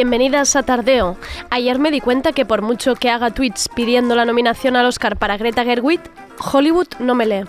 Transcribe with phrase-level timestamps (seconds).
[0.00, 1.18] Bienvenidas a Tardeo.
[1.50, 5.18] Ayer me di cuenta que por mucho que haga tweets pidiendo la nominación al Oscar
[5.18, 6.00] para Greta Gerwig,
[6.38, 7.44] Hollywood no me lee.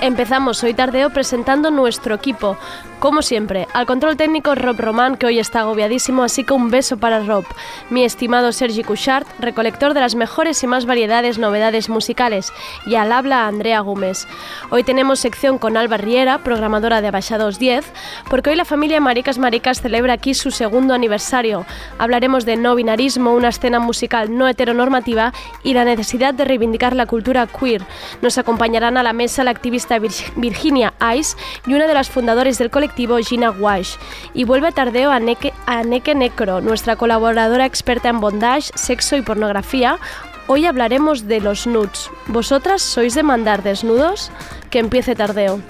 [0.00, 2.58] Empezamos hoy tardeo presentando nuestro equipo.
[3.02, 6.98] Como siempre, al control técnico Rob Román, que hoy está agobiadísimo, así que un beso
[6.98, 7.44] para Rob.
[7.90, 12.52] Mi estimado Sergi Couchard, recolector de las mejores y más variedades novedades musicales.
[12.86, 14.28] Y al habla Andrea Gómez.
[14.70, 17.84] Hoy tenemos sección con Alba Riera, programadora de Abaixados 10,
[18.30, 21.66] porque hoy la familia Maricas Maricas celebra aquí su segundo aniversario.
[21.98, 25.32] Hablaremos de no binarismo, una escena musical no heteronormativa
[25.64, 27.82] y la necesidad de reivindicar la cultura queer.
[28.22, 32.70] Nos acompañarán a la mesa la activista Virginia Ice y una de las fundadoras del
[32.70, 33.96] colectivo Gina Wash.
[34.34, 39.22] Y vuelve tardeo a Neke, a Neke Necro, nuestra colaboradora experta en bondage, sexo y
[39.22, 39.98] pornografía.
[40.46, 42.10] Hoy hablaremos de los nudes.
[42.26, 44.30] ¿Vosotras sois de mandar desnudos?
[44.70, 45.60] Que empiece tardeo.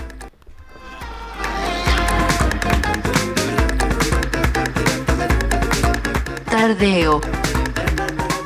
[6.50, 7.20] Tardeo.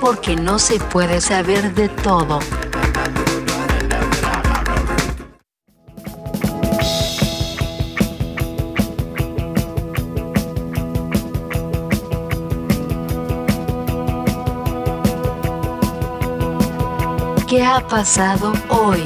[0.00, 2.38] Porque no se puede saber de todo.
[17.82, 19.03] Pasado hoy?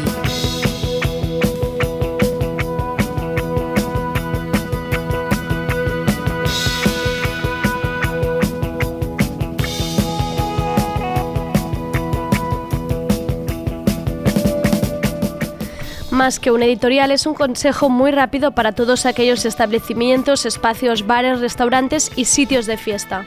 [16.10, 21.40] Más que un editorial es un consejo muy rápido para todos aquellos establecimientos, espacios, bares,
[21.40, 23.26] restaurantes y sitios de fiesta.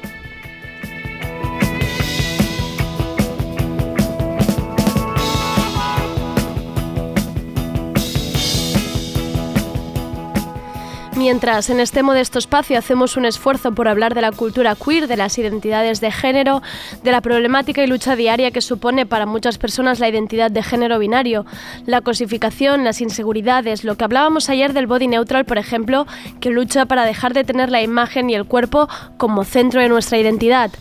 [11.23, 15.16] Mientras en este modesto espacio hacemos un esfuerzo por hablar de la cultura queer, de
[15.16, 16.61] las identidades de género,
[17.01, 21.00] de la problemática y lucha diaria que supone para muchas personas la identidad de género
[21.00, 21.45] binario,
[21.85, 26.06] la cosificación, las inseguridades, lo que hablábamos ayer del body neutral, por ejemplo,
[26.41, 30.17] que lucha para dejar de tener la imagen y el cuerpo como centro de nuestra
[30.17, 30.72] identidad,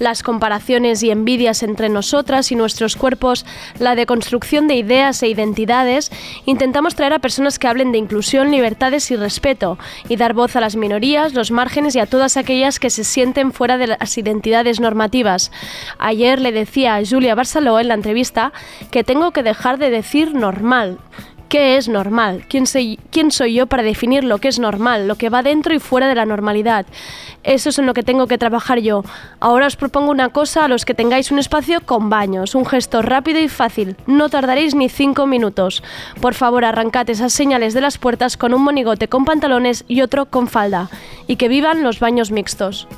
[0.00, 3.46] las comparaciones y envidias entre nosotras y nuestros cuerpos,
[3.78, 6.10] la deconstrucción de ideas e identidades,
[6.44, 10.60] intentamos traer a personas que hablen de inclusión, libertades y respeto y dar voz a
[10.60, 14.80] las minorías, los márgenes y a todas aquellas que se sienten fuera de las identidades
[14.80, 15.50] normativas.
[15.98, 18.52] Ayer le decía a Julia Barceló en la entrevista
[18.90, 20.98] que tengo que dejar de decir normal.
[21.52, 22.46] ¿Qué es normal?
[22.48, 25.74] ¿Quién soy, ¿Quién soy yo para definir lo que es normal, lo que va dentro
[25.74, 26.86] y fuera de la normalidad?
[27.42, 29.04] Eso es en lo que tengo que trabajar yo.
[29.38, 33.02] Ahora os propongo una cosa a los que tengáis un espacio con baños, un gesto
[33.02, 33.96] rápido y fácil.
[34.06, 35.82] No tardaréis ni cinco minutos.
[36.22, 40.30] Por favor, arrancad esas señales de las puertas con un monigote con pantalones y otro
[40.30, 40.88] con falda.
[41.26, 42.88] Y que vivan los baños mixtos.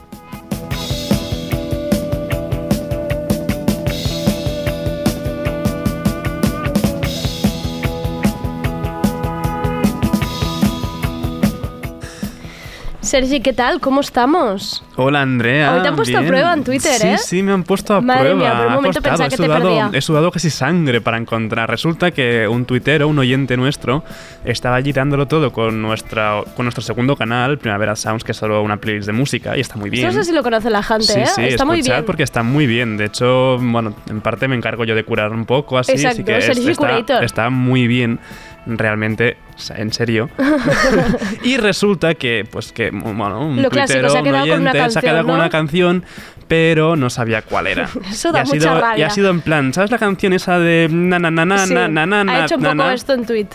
[13.15, 13.79] Sergi, ¿qué tal?
[13.81, 14.83] ¿Cómo estamos?
[14.97, 15.73] Hola Andrea.
[15.77, 16.25] Hoy te han puesto bien.
[16.25, 17.19] a prueba en Twitter, sí, ¿eh?
[17.19, 18.41] Sí, me han puesto a Madre prueba.
[18.41, 19.03] mía, por un Ha momento costado.
[19.13, 19.91] pensaba he que te sudado, perdía.
[19.93, 21.71] He sudado casi sangre para encontrar.
[21.71, 24.03] Resulta que un tuitero, un oyente nuestro,
[24.45, 28.61] estaba allí dándolo todo con, nuestra, con nuestro segundo canal, Primavera Sounds, que es solo
[28.63, 30.09] una playlist de música, y está muy bien.
[30.09, 31.27] Eso no sé si lo conoce la gente, Sí, ¿eh?
[31.27, 32.03] sí, Está muy bien.
[32.05, 32.97] porque está muy bien.
[32.97, 36.25] De hecho, bueno, en parte me encargo yo de curar un poco así, así Exacto,
[36.25, 38.19] que es- está, está muy bien.
[38.67, 40.31] Realmente, o sea, en serio.
[41.43, 44.61] y resulta que, pues que, bueno, un Lo clásico, tuitero, se ha un quedado con
[44.61, 45.41] una oyente, se ha quedado canción, con ¿no?
[45.43, 46.05] una canción,
[46.49, 47.89] pero no sabía cuál era.
[48.11, 50.59] Eso da y ha mucha sido, Y ha sido en plan, ¿sabes la canción esa
[50.59, 52.95] de na na na na Sí, na na na ha hecho un na, poco na?
[52.95, 53.49] esto en tweet.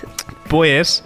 [0.48, 1.04] Pues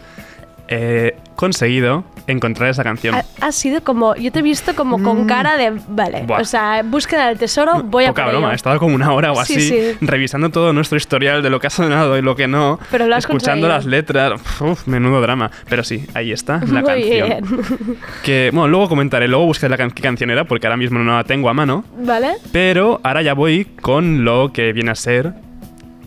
[0.67, 3.15] he conseguido encontrar esa canción.
[3.15, 6.27] Ha, ha sido como, yo te he visto como con cara de, vale, Mm.
[6.27, 6.41] Buah.
[6.41, 9.43] o sea, búsqueda del tesoro, voy a Poca broma, he estado como una hora o
[9.45, 9.97] Sí, así sí.
[10.01, 13.15] revisando todo nuestro historial de lo que ha sonado y lo que no, Pero lo
[13.15, 13.69] has escuchando conseguido.
[13.69, 15.51] las letras, Uf, menudo drama.
[15.67, 17.27] Pero sí, ahí está la Muy canción.
[17.29, 17.97] bien.
[18.23, 21.15] Que, bueno, luego comentaré, luego buscaré la can- qué canción era porque ahora mismo no
[21.17, 21.83] la tengo a mano.
[21.97, 22.33] ¿Vale?
[22.51, 25.33] Pero ahora ya voy con lo que viene a ser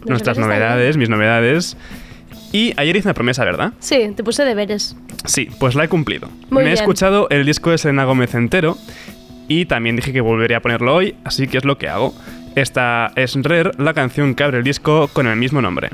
[0.06, 1.76] nuestras novedades, mis novedades.
[2.52, 3.72] Y ayer hice una promesa, ¿verdad?
[3.78, 4.96] Sí, te puse deberes.
[5.24, 6.28] Sí, pues la he cumplido.
[6.50, 8.78] Muy Me he escuchado el disco de Selena Gómez entero
[9.48, 12.14] y también dije que volvería a ponerlo hoy, así que es lo que hago.
[12.54, 15.90] Esta es Rare, la canción que abre el disco con el mismo nombre.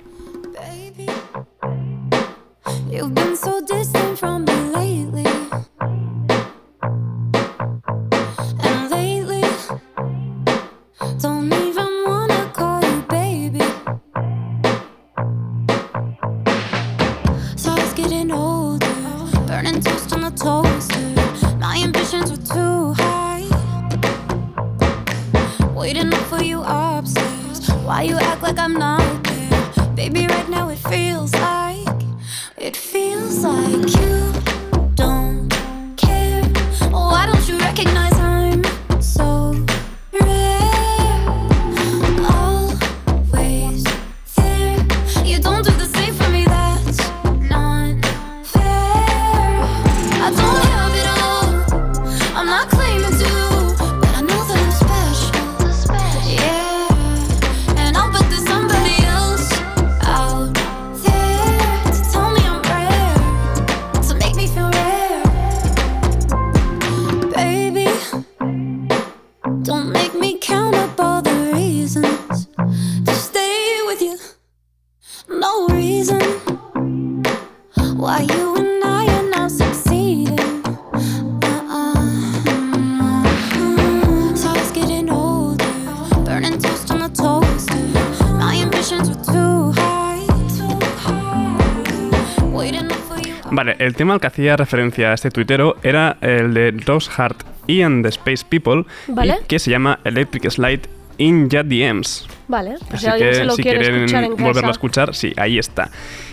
[94.03, 98.03] Tema al que hacía referencia a este tuitero era el de Rose Hart y and
[98.03, 99.37] the Space People, Vale.
[99.41, 100.81] y que se llama Electric Slide
[101.19, 102.27] in Ya DMs.
[102.49, 104.43] Vale, pues Así si alguien que se lo si quiere quieren escuchar en casa.
[104.45, 105.89] volverlo a escuchar, sí, ahí está.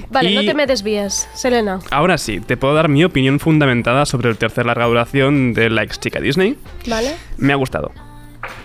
[0.10, 1.78] Vale, no te me desvíes, Selena.
[1.92, 5.84] Ahora sí, te puedo dar mi opinión fundamentada sobre el tercer larga duración de la
[5.84, 6.58] ex chica Disney.
[6.88, 7.14] ¿Vale?
[7.38, 7.92] Me ha gustado.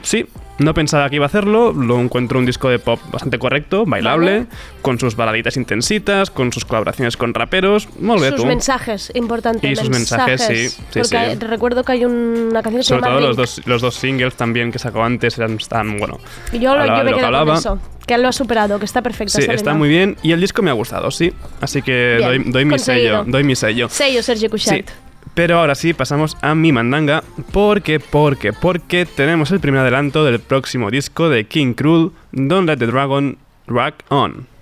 [0.05, 0.27] Sí,
[0.59, 4.33] no pensaba que iba a hacerlo, lo encuentro un disco de pop bastante correcto, bailable,
[4.41, 4.47] Vale.
[4.83, 7.89] con sus baladitas intensitas, con sus colaboraciones con raperos.
[7.99, 8.47] Bé, Sus tú.
[8.47, 9.67] mensajes, importante.
[9.69, 11.17] Y sus mensajes, sí, sí, Porque sí.
[11.17, 14.35] hay- recuerdo que hay una canción que Sobre llama todo los dos, los dos singles
[14.37, 16.19] también que sacó antes eran tan, bueno.
[16.53, 17.79] Y yo, lo- yo me lo que con eso.
[18.07, 19.33] Que él lo ha superado, que está perfecto.
[19.41, 21.33] Sí, está muy bien y el disco me ha gustado, sí.
[21.63, 23.21] Así que Bien, doy, doy mi conseguido.
[23.21, 23.89] sello, doy mi sello.
[23.89, 24.91] Sello Sergi Sí, Cuixart.
[25.35, 27.23] Pero ahora sí pasamos a mi mandanga.
[27.53, 32.79] Porque, porque, porque tenemos el primer adelanto del próximo disco de King Cruel, Don't Let
[32.79, 33.37] the Dragon
[33.67, 34.54] Rock On.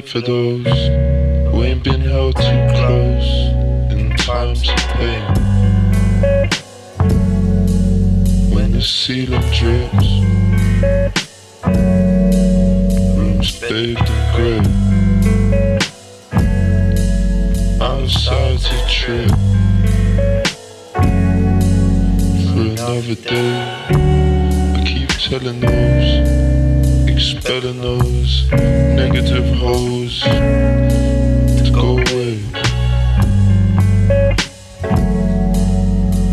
[0.00, 3.30] Head for those who ain't been held too close
[3.92, 5.22] in times of pain.
[8.54, 10.08] When the ceiling drips,
[13.16, 14.62] rooms bathed in grey.
[17.80, 19.30] Outside to trip
[22.48, 23.54] for another day.
[24.76, 26.39] I keep telling those
[27.20, 32.40] expelling those negative hoes to go away.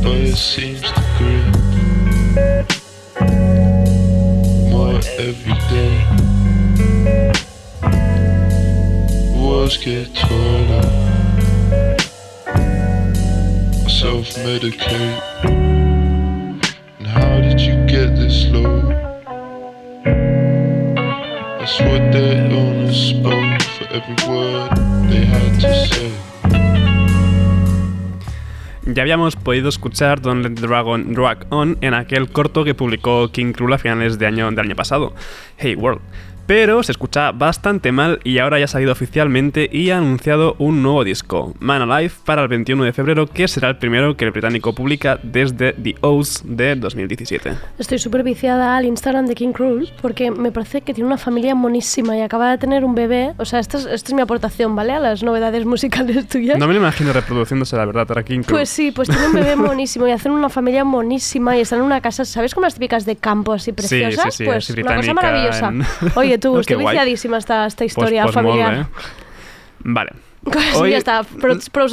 [0.02, 1.46] But it seems to grip
[4.72, 5.96] more every day.
[9.36, 10.90] Walls get taller.
[13.90, 15.20] Self medicate.
[16.98, 19.07] And how did you get this low?
[28.86, 33.30] Ya habíamos podido escuchar Don't Let the Dragon Rock On en aquel corto que publicó
[33.34, 35.14] King Cruel a finales de año, del año pasado,
[35.58, 36.00] Hey World.
[36.48, 40.82] Pero se escucha bastante mal y ahora ya ha salido oficialmente y ha anunciado un
[40.82, 44.32] nuevo disco, Man Alive, para el 21 de febrero, que será el primero que el
[44.32, 47.52] británico publica desde The O's de 2017.
[47.78, 51.54] Estoy súper viciada al Instagram de King Cruel porque me parece que tiene una familia
[51.54, 53.34] monísima y acaba de tener un bebé.
[53.38, 54.94] O sea, esta es, esta es mi aportación, ¿vale?
[54.94, 56.58] A las novedades musicales tuyas.
[56.58, 58.60] No me lo imagino reproduciéndose, la verdad, ahora King Cruel.
[58.62, 61.86] Pues sí, pues tiene un bebé monísimo y hacen una familia monísima y están en
[61.86, 64.34] una casa, ¿sabes como las típicas de campo así preciosas?
[64.34, 65.68] sí, pues así una cosa maravillosa.
[65.70, 65.84] en-
[66.16, 66.37] Oye,
[66.76, 66.96] guay.
[66.96, 68.78] viciadísima esta, esta Pues- historia pues molt familiar.
[68.78, 68.86] bé.
[69.80, 70.12] Vale.
[70.76, 71.24] Hoy- ya está,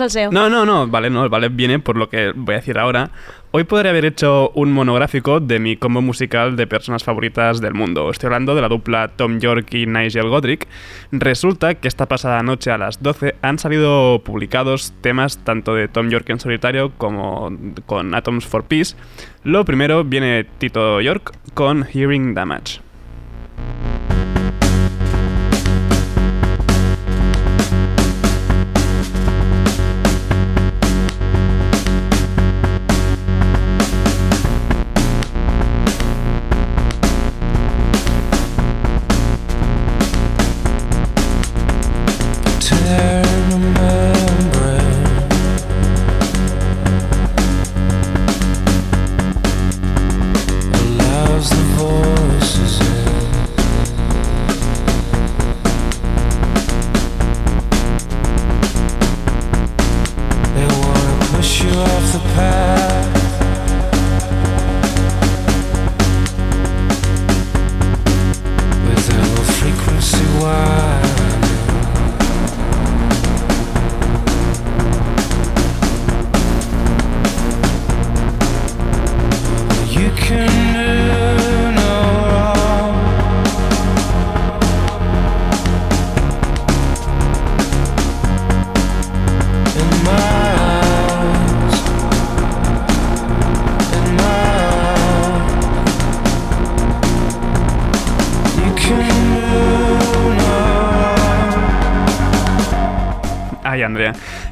[0.08, 0.30] SEO.
[0.30, 3.10] No, no, no, vale, no, vale, viene por lo que voy a decir ahora.
[3.50, 8.10] Hoy podría haber hecho un monográfico de mi combo musical de personas favoritas del mundo.
[8.10, 10.66] Estoy hablando de la dupla Tom York y Nigel Godrich.
[11.12, 16.08] Resulta que esta pasada noche a las 12 han salido publicados temas tanto de Tom
[16.08, 17.52] York en solitario como
[17.86, 18.96] con Atoms for Peace.
[19.44, 22.80] Lo primero viene Tito York con Hearing Damage.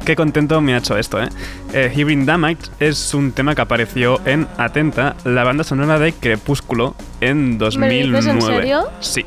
[0.04, 1.28] Qué contento me ha hecho esto, ¿eh?
[1.72, 6.94] eh Hearing Damage es un tema que apareció en Atenta, la banda sonora de Crepúsculo,
[7.20, 8.18] en 2009.
[8.18, 8.84] dices en serio?
[9.00, 9.24] Sí.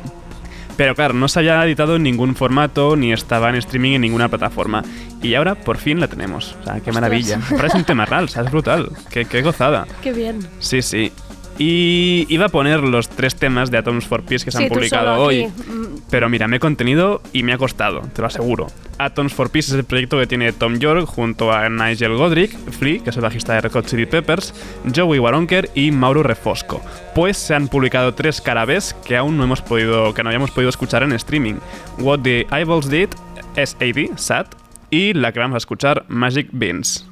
[0.78, 4.28] Pero claro, no se había editado en ningún formato ni estaba en streaming en ninguna
[4.28, 4.84] plataforma.
[5.22, 6.58] Y ahora por fin la tenemos.
[6.60, 7.40] O sea, qué maravilla.
[7.52, 8.90] Ahora es un tema real, o sea, es brutal.
[9.10, 9.88] Qué, qué gozada.
[10.02, 10.40] Qué bien.
[10.60, 11.14] Sí, sí.
[11.58, 14.70] Y iba a poner los tres temas de Atoms for Peace que se Sí, han
[14.70, 15.46] publicado hoy.
[15.48, 18.68] Mm, Pero mira, me he contenido y me ha costado, te lo aseguro.
[18.98, 23.02] Atoms for Peace es el proyecto que tiene Tom York junto a Nigel Godrich, Flea,
[23.04, 24.54] que es el bajista de Red Hot Chili Peppers,
[24.94, 26.82] Joey Waronker y Mauro Refosco.
[27.14, 30.70] Pues se han publicado tres carabes que aún no hemos podido, que no habíamos podido
[30.70, 31.56] escuchar en streaming.
[32.00, 33.10] What the Eyeballs Did,
[33.56, 34.48] SAD, SAT,
[34.92, 37.06] y la que vamos a escuchar, Magic Beans.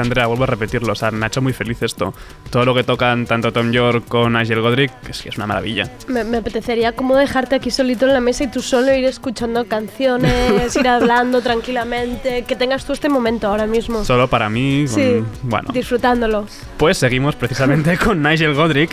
[0.00, 0.92] Andrea, vuelvo a repetirlo.
[0.92, 2.14] O sea, me ha hecho muy feliz esto.
[2.50, 5.90] Todo lo que tocan tanto Tom York con Nigel Godrich es que es una maravilla.
[6.08, 9.66] Me, me apetecería como dejarte aquí solito en la mesa y tú solo ir escuchando
[9.66, 14.04] canciones, ir hablando tranquilamente, que tengas tú este momento ahora mismo.
[14.04, 15.68] Solo para mí, con- sí, bueno.
[15.72, 16.46] disfrutándolo.
[16.76, 18.90] Pues seguimos precisamente con Nigel Godrich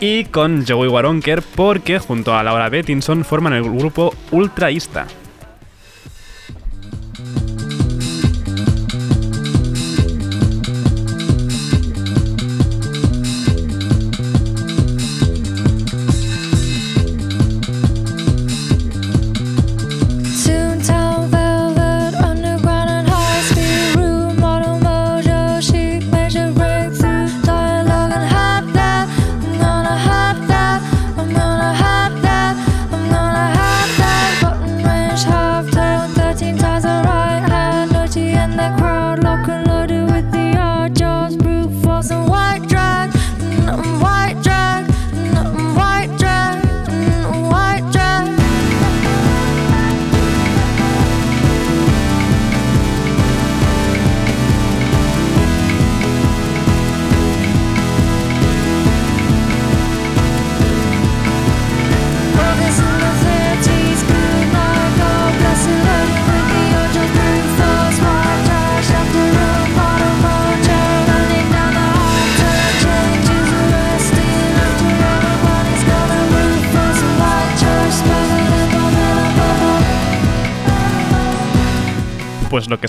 [0.00, 5.06] y con Joey Waronker porque junto a Laura Bettinson forman el grupo Ultraísta.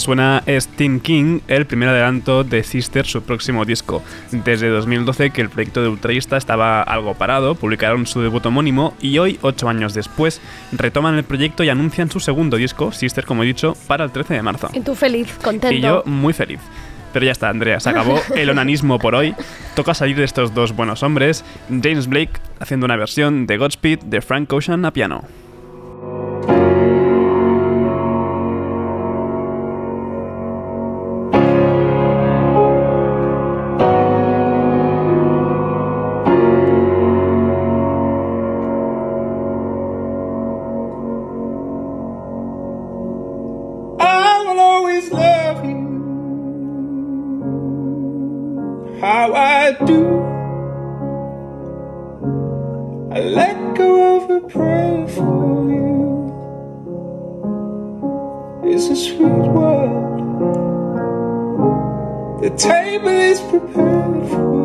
[0.05, 4.03] Suena es Teen King, el primer adelanto de Sister, su próximo disco.
[4.29, 9.17] Desde 2012 que el proyecto de Ultraísta estaba algo parado, publicaron su debut homónimo y
[9.17, 13.47] hoy, ocho años después, retoman el proyecto y anuncian su segundo disco, Sister, como he
[13.47, 14.69] dicho, para el 13 de marzo.
[14.73, 15.75] Y tú feliz, contento.
[15.75, 16.59] Y yo muy feliz.
[17.11, 19.33] Pero ya está, Andrea, se acabó el onanismo por hoy.
[19.73, 21.43] Toca salir de estos dos buenos hombres.
[21.67, 25.23] James Blake haciendo una versión de Godspeed de Frank Ocean a piano.
[53.15, 56.49] I let go of a prayer for you.
[58.65, 60.41] It's a sweet world.
[62.43, 64.64] The table is prepared for you.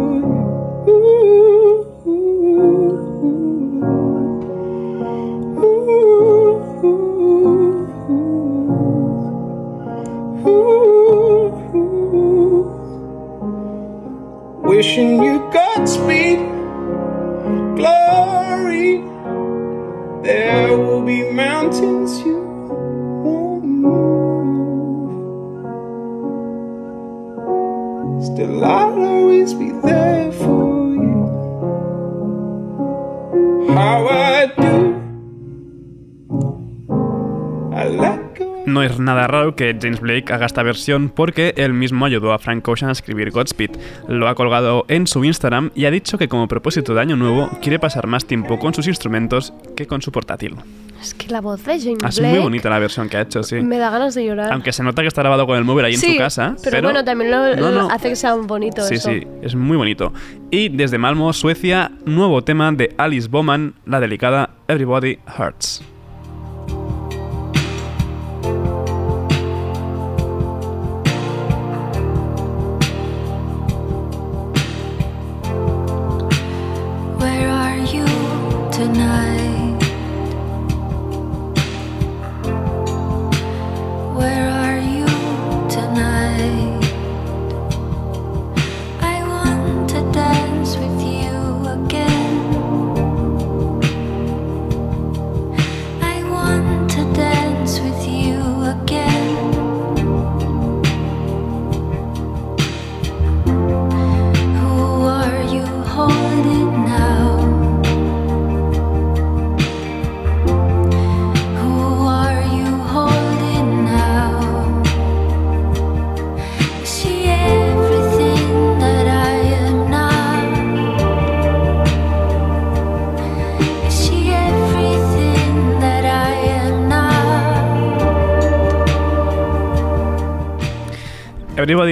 [38.67, 42.39] No es nada raro que James Blake haga esta versión porque él mismo ayudó a
[42.39, 43.71] Frank Ocean a escribir Godspeed.
[44.09, 47.51] Lo ha colgado en su Instagram y ha dicho que como propósito de año nuevo
[47.61, 50.57] quiere pasar más tiempo con sus instrumentos que con su portátil.
[51.01, 53.43] Es que la voz de James Es Blake muy bonita la versión que ha hecho,
[53.43, 53.57] sí.
[53.63, 54.53] me da ganas de llorar.
[54.53, 56.57] Aunque se nota que está grabado con el móvil ahí sí, en su casa.
[56.63, 57.91] pero, bueno, también lo, No, lo no.
[57.91, 59.09] hace que sea bonito Sí, eso.
[59.11, 60.13] sí, es muy bonito.
[60.51, 65.83] Y desde Malmo, Suecia, nuevo tema de Alice Bowman, la delicada Everybody Hurts.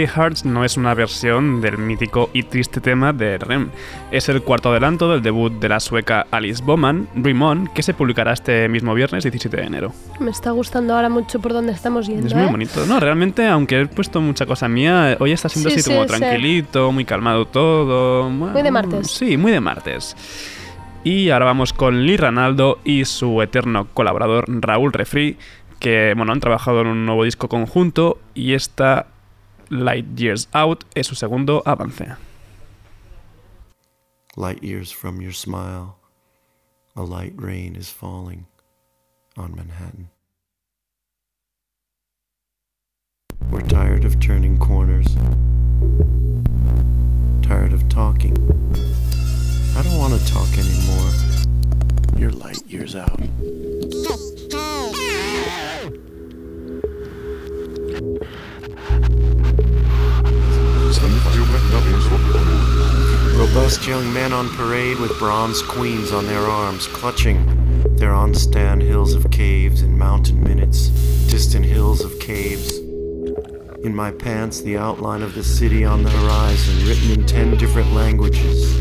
[0.04, 3.70] Hurts no es una versión del mítico y triste tema de Rem.
[4.10, 7.94] Es el cuarto adelanto del debut de la sueca Alice Bowman, Dream On, que se
[7.94, 9.92] publicará este mismo viernes 17 de enero.
[10.20, 12.26] Me está gustando ahora mucho por donde estamos yendo.
[12.26, 12.50] Es muy ¿eh?
[12.50, 12.86] bonito.
[12.86, 16.08] No, realmente, aunque he puesto mucha cosa mía, hoy está siendo Sí, así como sí,
[16.08, 18.28] tranquilito, muy calmado todo.
[18.28, 19.10] Muy de martes.
[19.10, 20.16] Sí, muy de martes.
[21.04, 25.36] Y ahora vamos con Lee Ranaldo y su eterno colaborador Raúl Refri,
[25.78, 29.06] que bueno, han trabajado en un nuevo disco conjunto y esta
[29.70, 32.16] Light Years Out es su segundo avance.
[34.34, 35.98] Light years from your smile,
[36.96, 38.46] a light rain is falling
[39.36, 40.08] on Manhattan.
[43.50, 45.14] We're tired of turning corners,
[47.42, 48.36] tired of talking.
[49.76, 51.12] I don't want to talk anymore.
[52.16, 53.20] You're light years out.
[63.36, 68.80] Robust young men on parade with bronze queens on their arms, clutching their on stand
[68.80, 70.88] hills of caves and mountain minutes,
[71.28, 72.78] distant hills of caves.
[73.84, 77.92] In my pants, the outline of the city on the horizon, written in ten different
[77.92, 78.74] languages,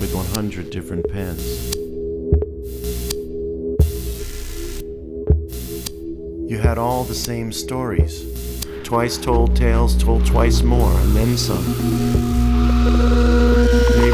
[0.00, 1.76] with 100 different pens.
[6.50, 8.35] You had all the same stories.
[8.86, 11.58] Twice told tales, told twice more, and then some.
[13.96, 14.12] He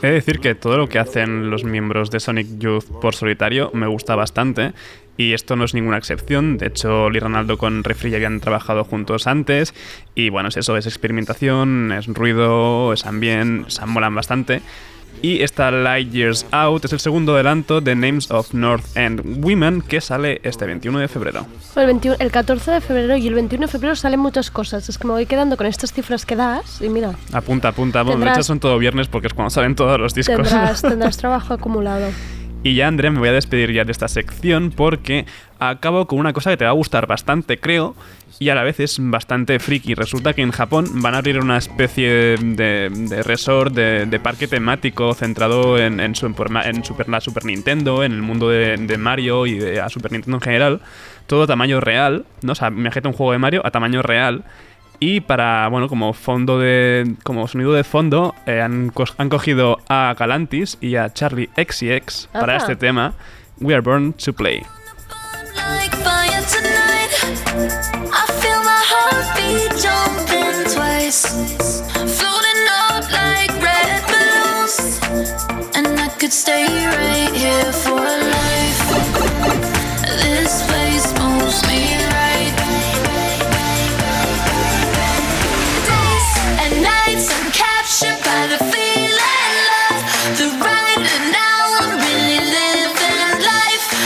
[0.00, 3.86] de decir que todo lo que hacen los miembros de Sonic Youth por solitario me
[3.86, 4.72] gusta bastante.
[5.18, 6.56] Y esto no es ninguna excepción.
[6.56, 9.74] De hecho, Lee Ronaldo con Refri ya habían trabajado juntos antes.
[10.14, 14.62] Y bueno, es eso, es experimentación, es ruido, es ambiente, se molan bastante.
[15.22, 19.82] Y esta Light Years Out es el segundo adelanto de Names of North End Women
[19.82, 21.46] que sale este 21 de febrero.
[21.74, 24.88] El, 21 el 14 de febrero y el 21 de febrero salen muchas cosas.
[24.88, 28.02] Es que me voy quedando con estas cifras que das y mira, Apunta, apunta.
[28.02, 30.36] Bueno, de hecho son todo viernes porque es cuando salen todos los discos.
[30.36, 32.08] tendrás, tendrás trabajo acumulado.
[32.66, 35.24] Y ya, Andrea, me voy a despedir ya de esta sección porque
[35.60, 37.94] acabo con una cosa que te va a gustar bastante, creo,
[38.40, 39.94] y a la vez es bastante friki.
[39.94, 45.78] Resulta que en Japón van a abrir una especie de, resort, de, parque temático centrado
[45.78, 49.88] en, en, su- en Super, Super Nintendo, en el mundo de, Mario y de la
[49.88, 50.80] Super Nintendo en general.
[51.28, 52.50] Todo a tamaño real, ¿no?
[52.50, 54.42] O sea, imagínate un juego de Mario a tamaño real.
[54.98, 57.14] Y para, bueno, como fondo de.
[57.22, 62.28] como sonido de fondo, eh, han, cos- han cogido a Galantis y a Charlie XCX
[62.32, 63.14] para este tema,
[63.60, 64.62] We Are Born to Play.
[75.76, 78.35] and I could stay right here for life.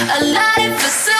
[0.08, 1.19] A life a super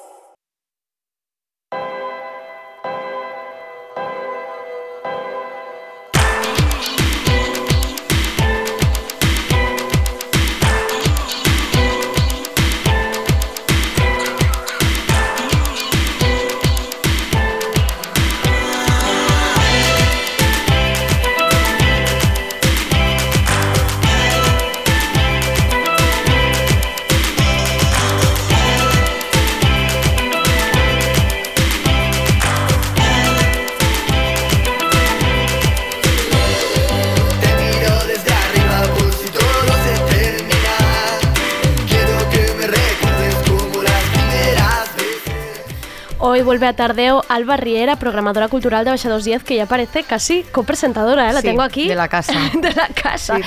[46.31, 50.43] Hoy vuelve a Tardeo Alba Riera, programadora cultural de Baixa 210, que ya parece casi
[50.43, 51.33] copresentadora, ¿eh?
[51.33, 51.89] la Sí, tengo aquí.
[51.89, 52.31] de la casa.
[52.53, 53.37] de la casa.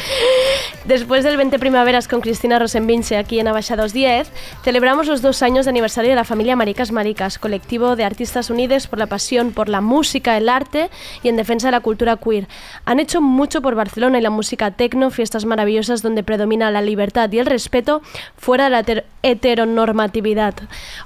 [0.84, 4.30] Después del 20 Primaveras con Cristina Rosenvinche aquí en Abaixa 210,
[4.62, 8.86] celebramos los dos años de aniversario de la familia Maricas Maricas, colectivo de artistas unidos
[8.86, 10.90] por la pasión por la música, el arte
[11.22, 12.48] y en defensa de la cultura queer.
[12.84, 17.32] Han hecho mucho por Barcelona y la música tecno, fiestas maravillosas donde predomina la libertad
[17.32, 18.02] y el respeto
[18.36, 20.52] fuera de la heter- heteronormatividad.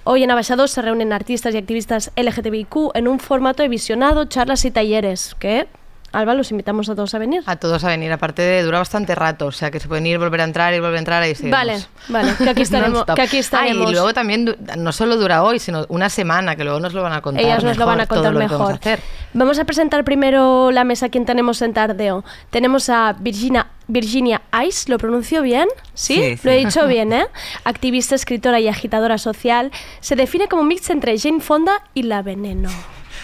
[0.02, 4.24] Hoy en Abaixa 2 se reúnen artistas y activistas LGTBIQ en un formato de visionado,
[4.24, 5.68] charlas y talleres, que,
[6.12, 7.42] Alba, los invitamos a todos a venir.
[7.46, 10.18] A todos a venir, aparte de dura bastante rato, o sea que se pueden ir,
[10.18, 11.58] volver a entrar y volver a entrar ahí seguimos.
[11.58, 13.86] Vale, vale, que aquí estaremos- que aquí estaremos.
[13.86, 17.02] Ah, y luego también no solo dura hoy, sino una semana, que luego nos lo
[17.02, 17.44] van a contar.
[17.44, 18.74] Ellas nos lo van a todo contar lo que vamos a mejor.
[18.80, 19.00] hacer.
[19.34, 21.10] Vamos a presentar primero la mesa.
[21.10, 22.24] ¿Quién tenemos en Tardeo?
[22.48, 25.68] Tenemos a Virginia, Virginia Ice, ¿lo pronuncio bien?
[25.92, 26.14] ¿Sí?
[26.14, 26.40] Sí, sí.
[26.44, 27.26] Lo he dicho bien, ¿eh?
[27.64, 29.70] Activista, escritora y agitadora social.
[30.00, 32.70] Se define como un mix entre Jane Fonda y La Veneno.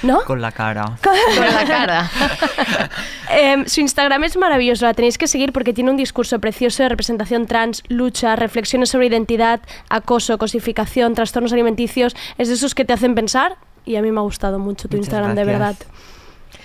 [0.03, 0.25] ¿No?
[0.25, 0.97] Con la cara.
[1.03, 1.15] Con
[1.55, 2.11] la cara.
[3.31, 6.91] Em, su Instagram es maravilloso, la tenéis que seguir porque tiene un discurso precioso de
[6.91, 12.15] representación trans, lucha, reflexiones sobre identidad, acoso, cosificación, trastornos alimenticios.
[12.39, 14.97] Es de esos que te hacen pensar y a mí me ha gustado mucho tu
[14.97, 15.77] Muchas Instagram, de verdad.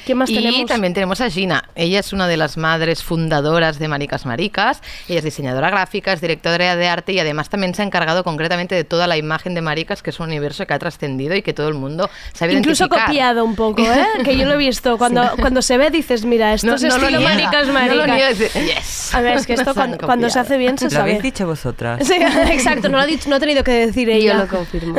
[0.06, 0.66] ¿Quién más y tenemos?
[0.66, 1.66] también tenemos a Gina.
[1.76, 4.82] Ella es una de las madres fundadoras de Maricas Maricas.
[5.08, 8.76] Ella es diseñadora gráfica, es directora de arte y además también se ha encargado concretamente
[8.76, 11.54] de toda la imagen de Maricas, que es un universo que ha trascendido y que
[11.54, 13.08] todo el mundo sabe Incluso identificar.
[13.08, 14.06] copiado un poco, ¿eh?
[14.24, 14.98] Que yo lo he visto.
[14.98, 18.06] Cuando, cuando se ve dices, mira, esto No- es no lo estilo maricas no lo
[18.08, 18.40] maricas.
[18.40, 19.14] dice, yes.
[19.16, 21.24] A ver, es que esto cuando, cuando se hace bien se Lo habéis sabe.
[21.32, 22.06] dicho vosotras.
[22.08, 22.14] Sí,
[22.52, 24.34] exacto, no lo ha, dicho, no ha tenido que decir ella.
[24.34, 24.96] Yo lo confirmo.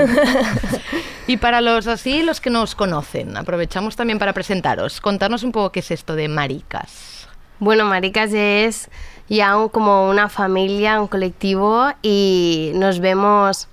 [1.27, 4.90] Y para los así, los que nos conocen, aprovechamos también para presentaros.
[5.01, 7.29] Contarnos un poco qué es esto de Maricas.
[7.59, 8.89] Bueno, Maricas es
[9.29, 13.69] ya un- como una familia, un colectivo y nos vemos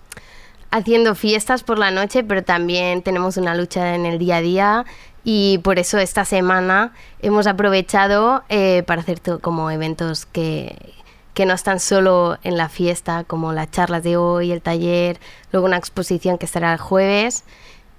[0.70, 4.86] haciendo fiestas por la noche, pero también tenemos una lucha en el día a día
[5.24, 10.94] y por eso esta semana hemos aprovechado eh, para hacer como eventos que,
[11.34, 15.20] que no están solo en la fiesta, como las charlas de hoy, el taller,
[15.54, 17.46] luego una exposición que estará el jueves.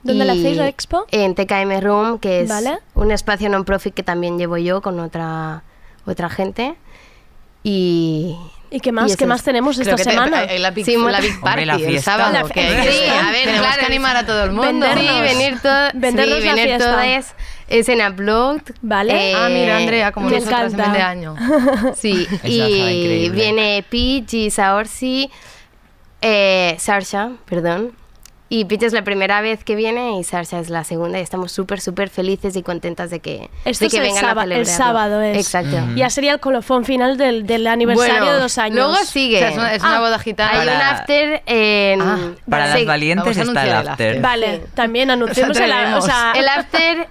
[0.08, 1.06] ¿Dónde la hacéis la expo?
[1.10, 2.78] En TKM Room, que es Vale.
[2.94, 5.62] un espacio non-profit que también llevo yo con otra,
[6.06, 6.74] otra gente.
[7.62, 8.36] Y...
[8.70, 9.10] ¿Y qué más?
[9.10, 10.44] y ¿Qué más tenemos esta te- semana?
[10.44, 12.10] la Big, Sí, la Big Hombre, la Party el fiesta.
[12.18, 12.32] sábado.
[12.34, 12.82] La que hay fiesta.
[12.84, 14.66] que- Sí, a ver, tenemos claro, que animar a todo el mundo.
[14.66, 15.04] vendernos.
[15.06, 16.90] Sí, venir, todo, Vendernos sí, la venir fiesta.
[16.90, 17.34] todas.
[17.68, 18.60] Es en Upload.
[18.82, 19.34] Vale.
[19.34, 20.92] Ah, mira, Andrea, como nosotras encanta.
[20.92, 21.34] de año.
[21.96, 25.30] Sí, y viene Peach Saorsi,
[26.20, 27.92] eh, Sarsha, perdón.
[28.50, 31.52] Y Peach es la primera vez que viene y Sarsha es la segunda y estamos
[31.52, 34.48] súper, súper felices y contentas de que, Esto de que es el, vengan a el
[34.64, 34.64] celebrarlo.
[34.76, 35.20] sábado.
[35.20, 35.36] Es.
[35.36, 35.76] Exacto.
[35.96, 38.76] Ya sería el colofón final del, del aniversario Bueno, de dos años.
[38.76, 39.36] luego sigue.
[39.36, 40.60] O sea, es una, es una Ah, boda gitana.
[40.60, 42.00] Hay un after en...
[42.00, 43.90] Ah, Para Sí, las valientes a está el after.
[43.90, 44.20] after.
[44.22, 46.04] Vale, también anunciamos el, o atrevemos.
[46.06, 47.08] sea, El after,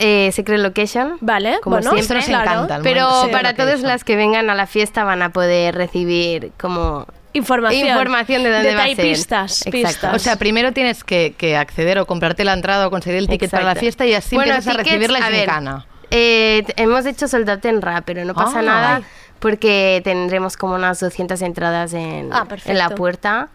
[0.00, 1.18] eh, Secret Location.
[1.20, 2.16] Vale, como bueno, siempre.
[2.16, 2.80] Nos encanta.
[2.82, 7.88] Pero para todas las que vengan a la fiesta van a poder recibir como información.
[7.88, 8.96] información de dónde va a ser.
[8.96, 10.14] pistas, pistas.
[10.14, 13.50] O sea, primero tienes que, que acceder o comprarte la entrada o conseguir el ticket
[13.50, 15.86] para la fiesta y así Bueno, empiezas a tickets, recibir la a gincana.
[16.10, 18.62] Eh, hemos hecho sold out en rap, pero no pasa Ah.
[18.62, 19.04] nada Ay.
[19.40, 23.48] porque tendremos como unas 200 entradas en, Ah, en la puerta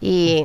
[0.00, 0.44] y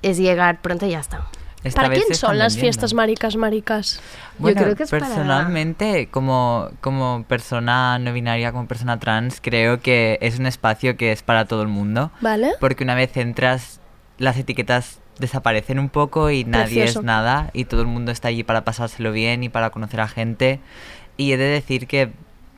[0.00, 1.26] es llegar pronto y ya está.
[1.64, 4.00] Esta ¿Para quién son las fiestas maricas maricas?
[4.38, 9.80] Bueno, creo que es para- personalmente, como, como persona no binaria, como persona trans, creo
[9.80, 12.10] que es un espacio que es para todo el mundo.
[12.20, 12.52] ¿Vale?
[12.58, 13.80] Porque una vez entras,
[14.18, 17.00] las etiquetas desaparecen un poco y nadie Precioso.
[17.00, 20.08] es nada y todo el mundo está allí para pasárselo bien y para conocer a
[20.08, 20.58] gente.
[21.16, 22.10] Y he de decir que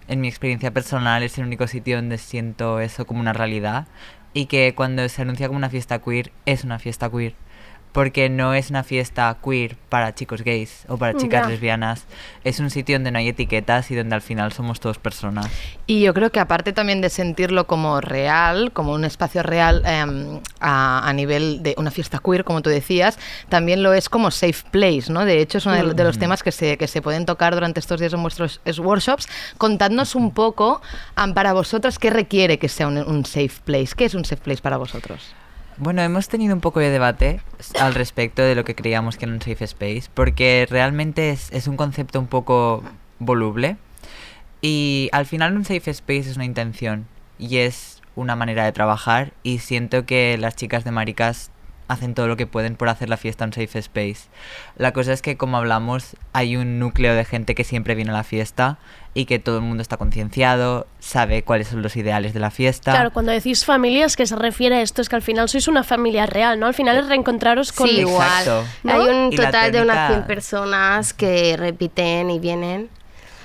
[0.09, 3.87] en mi experiencia personal es el único sitio donde siento eso como una realidad
[4.33, 7.35] y que cuando se anuncia como una fiesta queer es una fiesta queer.
[7.95, 11.49] Porque no es una fiesta queer para chicos gays o para chicas Ya.
[11.49, 12.05] lesbianas.
[12.43, 15.47] Es un sitio donde no hay etiquetas y donde al final somos todos personas.
[15.87, 20.41] Y yo creo que aparte también de sentirlo como real, como un espacio real em,
[20.59, 23.17] a, a nivel de una fiesta queer, como tú decías,
[23.49, 25.25] también lo es como safe place, ¿no?
[25.25, 27.79] De hecho, es uno de, de los temas que se, que se pueden tocar durante
[27.79, 29.29] estos días en vuestros es- workshops.
[29.57, 30.83] Contadnos un poco,
[31.15, 33.95] am, para vosotras, qué requiere que sea un, un safe place.
[33.97, 35.33] ¿Qué es un safe place para vosotros?
[35.77, 37.41] Bueno, hemos tenido un poco de debate
[37.81, 41.67] al respecto de lo que creíamos que era un safe space, porque realmente es, es
[41.67, 42.85] un concepto un poco
[43.19, 43.77] voluble
[44.61, 47.09] y al final un safe space es una intención
[47.41, 51.51] y es una manera de trabajar y siento que las chicas de Maricas
[51.89, 54.29] hacen todo lo que pueden por hacer la fiesta un safe space.
[54.77, 58.15] La cosa es que como hablamos hay un núcleo de gente que siempre viene a
[58.15, 58.79] la fiesta
[59.17, 62.91] y que todo el mundo está concienciado, sabe cuáles son los ideales de la fiesta.
[62.91, 65.85] Claro, cuando decís familias, que se refiere a esto, es que al final sois una
[65.85, 66.67] familia real, ¿no?
[66.67, 67.89] Al final es reencontraros con...
[67.89, 68.65] Sí, igual.
[68.83, 68.93] ¿No?
[68.93, 72.91] Hay un total de unas técnica- 100 personas que repiten y vienen.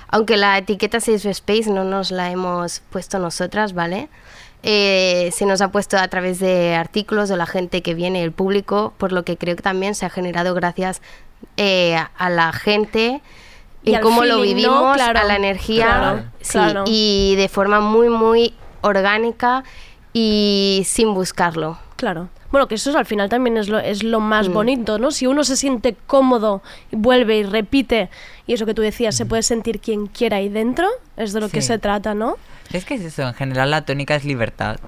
[0.08, 4.08] Aunque la etiqueta Safe Space no nos la hemos puesto nosotras, ¿vale?
[4.64, 8.32] Eh, se nos ha puesto a través de artículos de la gente que viene, el
[8.32, 11.00] público, por lo que creo que también se ha generado gracias
[11.56, 13.22] eh, a la gente
[13.82, 14.42] Y en cómo lo ¿no?
[14.42, 16.84] vivimos, Claro, a la energía, claro, sí, claro.
[16.86, 19.64] y de forma muy, muy orgánica
[20.12, 21.78] y sin buscarlo.
[21.96, 22.28] Claro.
[22.50, 24.52] Bueno, que eso es, al final también es lo, es lo más Mm.
[24.52, 25.12] bonito, ¿no?
[25.12, 28.10] Si uno se siente cómodo, y vuelve y repite,
[28.46, 31.48] y eso que tú decías, se puede sentir quien quiera ahí dentro, es de lo
[31.48, 32.36] que se trata, ¿no?
[32.72, 34.78] Es que es eso, en general la tónica es libertad.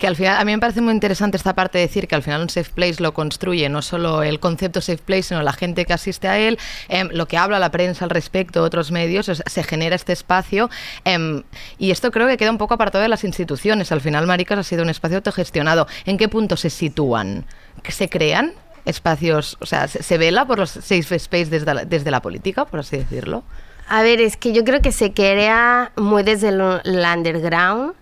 [0.00, 2.22] Que al final, a mí me parece muy interesante esta parte de decir que al
[2.22, 5.84] final un safe place lo construye no solo el concepto safe place, sino la gente
[5.84, 6.58] que asiste a él,
[6.88, 10.70] em, lo que habla la prensa al respecto, otros medios, se genera este espacio.
[11.04, 11.42] em,
[11.76, 13.92] y esto creo que queda un poco apartado de las instituciones.
[13.92, 15.86] Al final, Maricas ha sido un espacio autogestionado.
[16.06, 17.44] ¿En qué punto se sitúan?
[17.82, 18.54] ¿Que ¿Se crean
[18.86, 19.58] espacios?
[19.60, 22.80] O sea, ¿se, se vela por los safe space desde la, desde la política, por
[22.80, 23.44] así decirlo?
[23.86, 27.99] A ver, es que yo creo que se crea muy desde el underground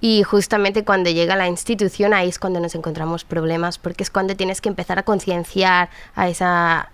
[0.00, 4.36] y justamente cuando llega la institución ahí es cuando nos encontramos problemas porque es cuando
[4.36, 6.88] tienes que empezar a concienciar a esa, a,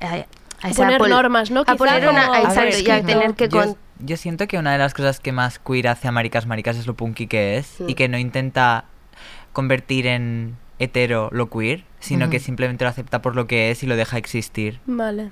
[0.63, 1.61] a esa Poner normas, ¿no?
[1.61, 3.35] A Quizá poner una, como- exacto, A ver, y a tener no.
[3.37, 6.47] que Yo, yo siento que una de las cosas que más queer hace a Maricas
[6.47, 8.85] Maricas es lo punky que es y que no intenta
[9.53, 13.87] convertir en hetero lo queer, sino que simplemente lo acepta por lo que es y
[13.87, 14.81] lo deja existir.
[14.87, 15.31] Vale.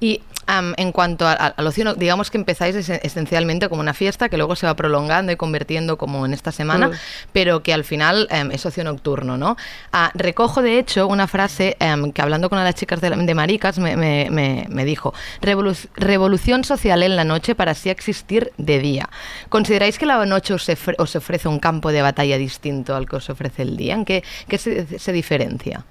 [0.00, 4.36] Y am, en cuanto al ocio, digamos que empezáis es- esencialmente como una fiesta que
[4.36, 6.92] luego se va prolongando y convirtiendo como en esta semana, Mm.
[7.32, 9.56] pero que al final em, es ocio nocturno, ¿no?
[9.92, 13.34] Ah, recojo de hecho una frase em, que hablando con una de las chicas de,
[13.34, 18.52] Maricas me, me- me- me dijo, "Revolu- revolución social en la noche para así existir
[18.56, 19.08] de día.
[19.48, 23.16] ¿Consideráis que la noche os, ofre- os ofrece un campo de batalla distinto al que
[23.16, 23.94] os ofrece el día?
[23.94, 25.84] ¿En qué, qué se- se diferencia?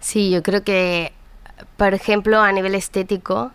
[0.00, 1.12] Sí, yo creo que,
[1.76, 3.52] por ejemplo, a nivel estético,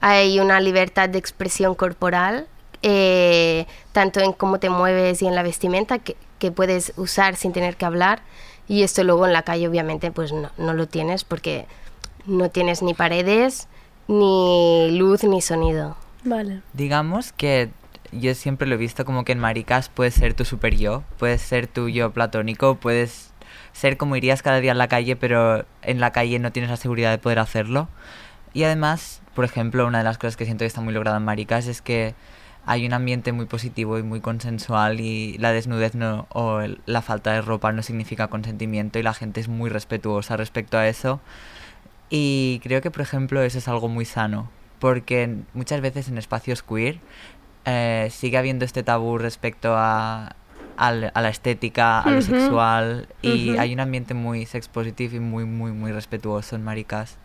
[0.00, 2.46] hay una libertad de expresión corporal,
[2.82, 7.52] eh, tanto en cómo te mueves y en la vestimenta, que, que puedes usar sin
[7.52, 8.22] tener que hablar.
[8.68, 11.66] Y esto luego en la calle, obviamente, pues no, no lo tienes porque
[12.26, 13.66] no tienes ni paredes,
[14.06, 15.96] ni luz, ni sonido.
[16.24, 16.60] Vale.
[16.74, 17.70] Digamos que
[18.12, 21.42] yo siempre lo he visto como que en Maricas puedes ser tu super yo, puedes
[21.42, 23.32] ser tu yo platónico, puedes
[23.78, 26.76] ser como irías cada día en la calle, pero en la calle no tienes la
[26.76, 27.88] seguridad de poder hacerlo.
[28.52, 31.24] Y además, por ejemplo, una de las cosas que siento que está muy lograda en
[31.24, 32.16] Maricas es que
[32.66, 37.32] hay un ambiente muy positivo y muy consensual y la desnudez no, o la falta
[37.32, 41.20] de ropa no significa consentimiento y la gente es muy respetuosa respecto a eso.
[42.10, 46.64] Y creo que, por ejemplo, eso es algo muy sano, porque muchas veces en espacios
[46.64, 46.98] queer
[47.64, 50.34] eh, sigue habiendo este tabú respecto a,
[50.78, 52.26] al- a la estética, a lo Ujú.
[52.26, 53.60] sexual, y Ujú.
[53.60, 57.16] hay un ambiente muy sex positive y muy, muy, muy respetuoso en Maricas.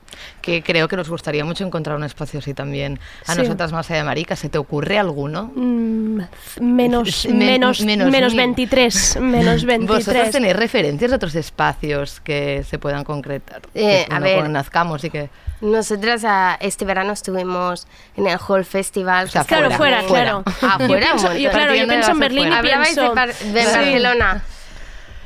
[0.44, 3.40] que creo que nos gustaría mucho encontrar un espacio así también a Sí.
[3.42, 4.36] nosotras más allá de Marica.
[4.36, 5.52] ¿Se te ocurre alguno?
[5.56, 6.20] Mm,
[6.62, 8.38] menos, Men- menos, menos menos, mil.
[8.42, 9.18] 23.
[9.20, 9.88] Menos 23.
[10.06, 13.64] ¿Vosotros tenéis referencias de otros espacios que se puedan concretar?
[13.74, 14.36] Eh, que a ver.
[14.36, 15.30] cuando nazcamos y que...
[15.64, 19.26] Nosotras ah, este verano estuvimos en el Hall Festival.
[19.26, 20.44] O sea, Claro, fuera, claro.
[20.62, 21.08] Ah, Yo fuera.
[21.08, 22.58] pienso- un yo, claro, yo Partiendo de pienso en Berlín y fuera.
[22.60, 23.16] Hablabais de, pienso...
[23.16, 23.74] Bar- de Sí.
[23.74, 24.44] Barcelona.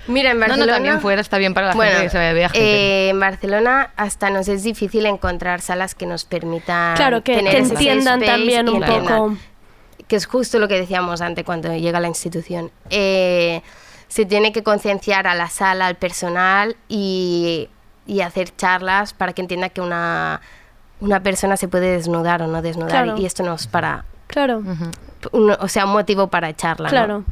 [0.07, 0.65] Mira, en No, Barcelona...
[0.71, 2.57] no, también fuera está bien para la bueno, gente que se vaya de viaje.
[2.57, 7.51] eh, en Barcelona hasta nos es difícil encontrar salas que nos permitan Claro, que- tener
[7.53, 9.17] que entiendan también un entiendan.
[9.17, 9.37] poco.
[10.07, 12.71] Que es justo lo que decíamos antes cuando llega la institución.
[12.89, 13.61] Eh,
[14.07, 17.67] se tiene que concienciar a la sala, al personal y,
[18.07, 20.41] y hacer charlas para que entienda que una,
[21.01, 23.17] una persona se puede desnudar o no desnudar Claro.
[23.21, 24.05] y esto no es para...
[24.27, 24.63] Claro,
[25.31, 26.87] un- o sea, un motivo para echarla.
[26.87, 26.91] ¿no?
[26.91, 27.23] claro.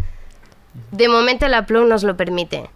[0.92, 2.70] De momento la PLU nos lo permite.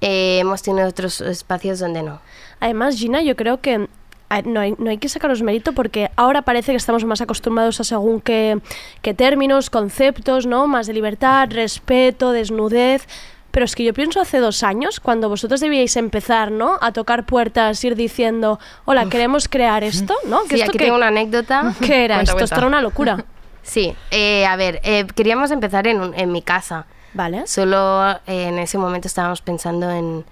[0.00, 2.20] Eh, hemos tenido otros espacios donde no.
[2.60, 3.88] Además, Gina, yo creo que
[4.30, 7.78] a- no hay, no hay que sacaros mérito porque ahora parece que estamos más acostumbrados
[7.80, 8.58] a según qué,
[9.02, 10.66] qué términos, conceptos, ¿no?
[10.66, 13.06] Más de libertad, respeto, desnudez.
[13.52, 16.78] Pero es que yo pienso hace dos años, cuando vosotros debíais empezar, ¿no?
[16.80, 20.40] A tocar puertas, ir diciendo, hola, queremos crear esto, ¿no?
[20.48, 21.72] Sí, esto aquí qué- tengo una anécdota.
[21.80, 22.32] ¿Qué era Cuenta, esto?
[22.34, 22.44] cuenta.
[22.44, 23.24] Esto era una locura.
[23.64, 26.84] Sí, eh, a ver, eh, queríamos empezar en, un- en mi casa.
[27.14, 27.46] Vale.
[27.46, 30.24] Solo eh, en ese momento estábamos pensando en,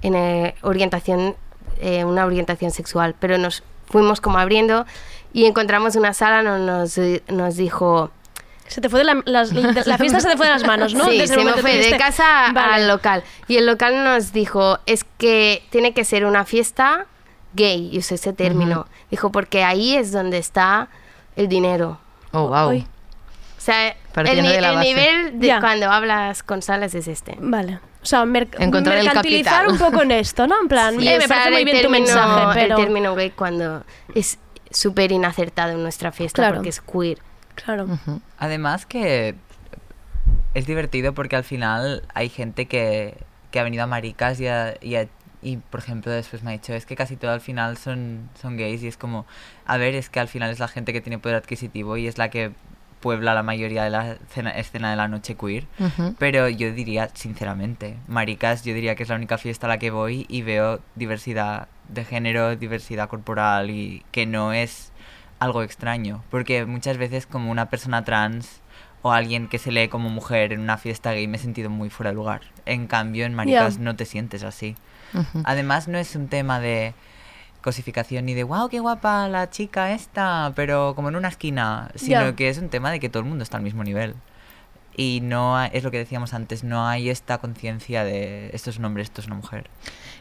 [0.00, 1.36] en eh, orientación,
[1.78, 4.86] eh, una orientación sexual, pero nos fuimos como abriendo
[5.34, 8.12] y encontramos una sala, no- nos, nos dijo...
[8.70, 10.94] Se te fue de la, las- de- la fiesta se te fue de las manos,
[10.94, 11.04] ¿no?
[11.06, 12.74] Sí, Desde el se me fue de casa vale.
[12.74, 13.24] al local.
[13.48, 17.06] Y el local nos dijo, es que tiene que ser una fiesta
[17.52, 18.86] gay, y usé ese término.
[19.10, 20.88] Dijo, porque ahí es donde está
[21.36, 21.98] el dinero.
[22.32, 22.68] Oh, wow.
[22.70, 22.86] Uy.
[23.58, 24.88] O sea, el, Partiendo ni- de la el base.
[24.88, 25.60] nivel de Ya.
[25.60, 27.36] cuando hablas con salas es este.
[27.40, 27.80] Vale.
[28.02, 29.72] O sea, mer- Encontrar el mercantilizar capital.
[29.72, 30.54] un poco en esto, ¿no?
[30.62, 32.76] En plan, Y eh, me parece muy el bien tu término- mensaje, pero...
[32.78, 34.38] El término gay cuando es
[34.70, 36.54] súper inacertado en nuestra fiesta Claro.
[36.54, 37.18] porque es queer.
[37.64, 37.86] Claro.
[38.38, 39.34] Además que
[40.54, 43.16] es divertido porque al final hay gente que,
[43.50, 45.06] que ha venido a Maricas y, ha- y, ha-
[45.42, 48.56] y, por ejemplo después me ha dicho es que casi todo al final son, son
[48.56, 49.26] gays y es como,
[49.66, 52.18] a ver, es que al final es la gente que tiene poder adquisitivo y es
[52.18, 52.52] la que
[53.00, 55.64] puebla la mayoría de la escena, escena de la noche queer.
[56.18, 59.90] Pero yo diría, sinceramente, Maricas yo diría que es la única fiesta a la que
[59.90, 64.89] voy y veo diversidad de género, diversidad corporal y que no es
[65.40, 66.22] algo extraño.
[66.30, 68.60] Porque muchas veces como una persona trans
[69.02, 71.90] o alguien que se lee como mujer en una fiesta gay me he sentido muy
[71.90, 72.42] fuera de lugar.
[72.66, 74.76] En cambio, en Maricas no te sientes así.
[75.44, 76.94] Además, no es un tema de
[77.62, 82.36] cosificación ni de wow, qué guapa la chica esta, pero como en una esquina, sino
[82.36, 84.14] que es un tema de que todo el mundo está al mismo nivel.
[84.96, 88.78] Y no ha- es lo que decíamos antes, no hay esta conciencia de esto es
[88.78, 89.68] un hombre, esto es una mujer.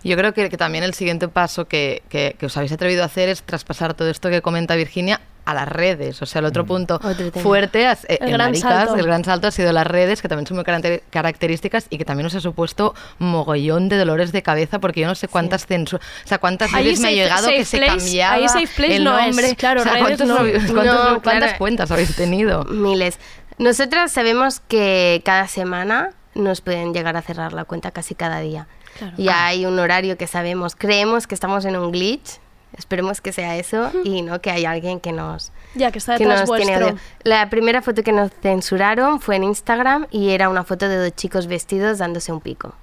[0.03, 3.07] Yo creo que, que también el siguiente paso que, que- que os habéis atrevido a
[3.07, 6.22] hacer es traspasar todo esto que comenta Virginia a las redes.
[6.22, 8.95] O sea, el otro punto Otro fuerte, has- eh, El en gran Maricas, salto.
[8.97, 12.05] el gran salto ha sido las redes, que también son muy caracter- características y que
[12.05, 16.05] también nos ha supuesto mogollón de dolores de cabeza, porque yo no sé cuántas censuras,
[16.24, 18.67] o sea, cuántas Ahí veces me ha llegado que safe se place- cambiaba ahí safe
[18.76, 19.55] place el no es, nombre.
[19.55, 20.36] claro, O sea, redes ¿cuántos- no.
[20.84, 21.57] No, ¿Cuántas claro.
[21.57, 22.63] cuentas habéis tenido?
[22.65, 23.17] Miles.
[23.60, 28.68] Nosotras sabemos que cada semana nos pueden llegar a cerrar la cuenta casi cada día.
[28.97, 29.14] Claro.
[29.18, 30.76] Ya hay un horario que sabemos.
[30.76, 32.39] Creemos que estamos en un glitch.
[32.78, 36.24] Esperemos que sea eso y no que hay alguien que nos, Ya que está que
[36.26, 36.88] detrás nos tiene vuestro.
[36.95, 36.99] odio.
[37.24, 41.16] La primera foto que nos censuraron fue en Instagram y era una foto de dos
[41.16, 42.76] chicos vestidos dándose un pico.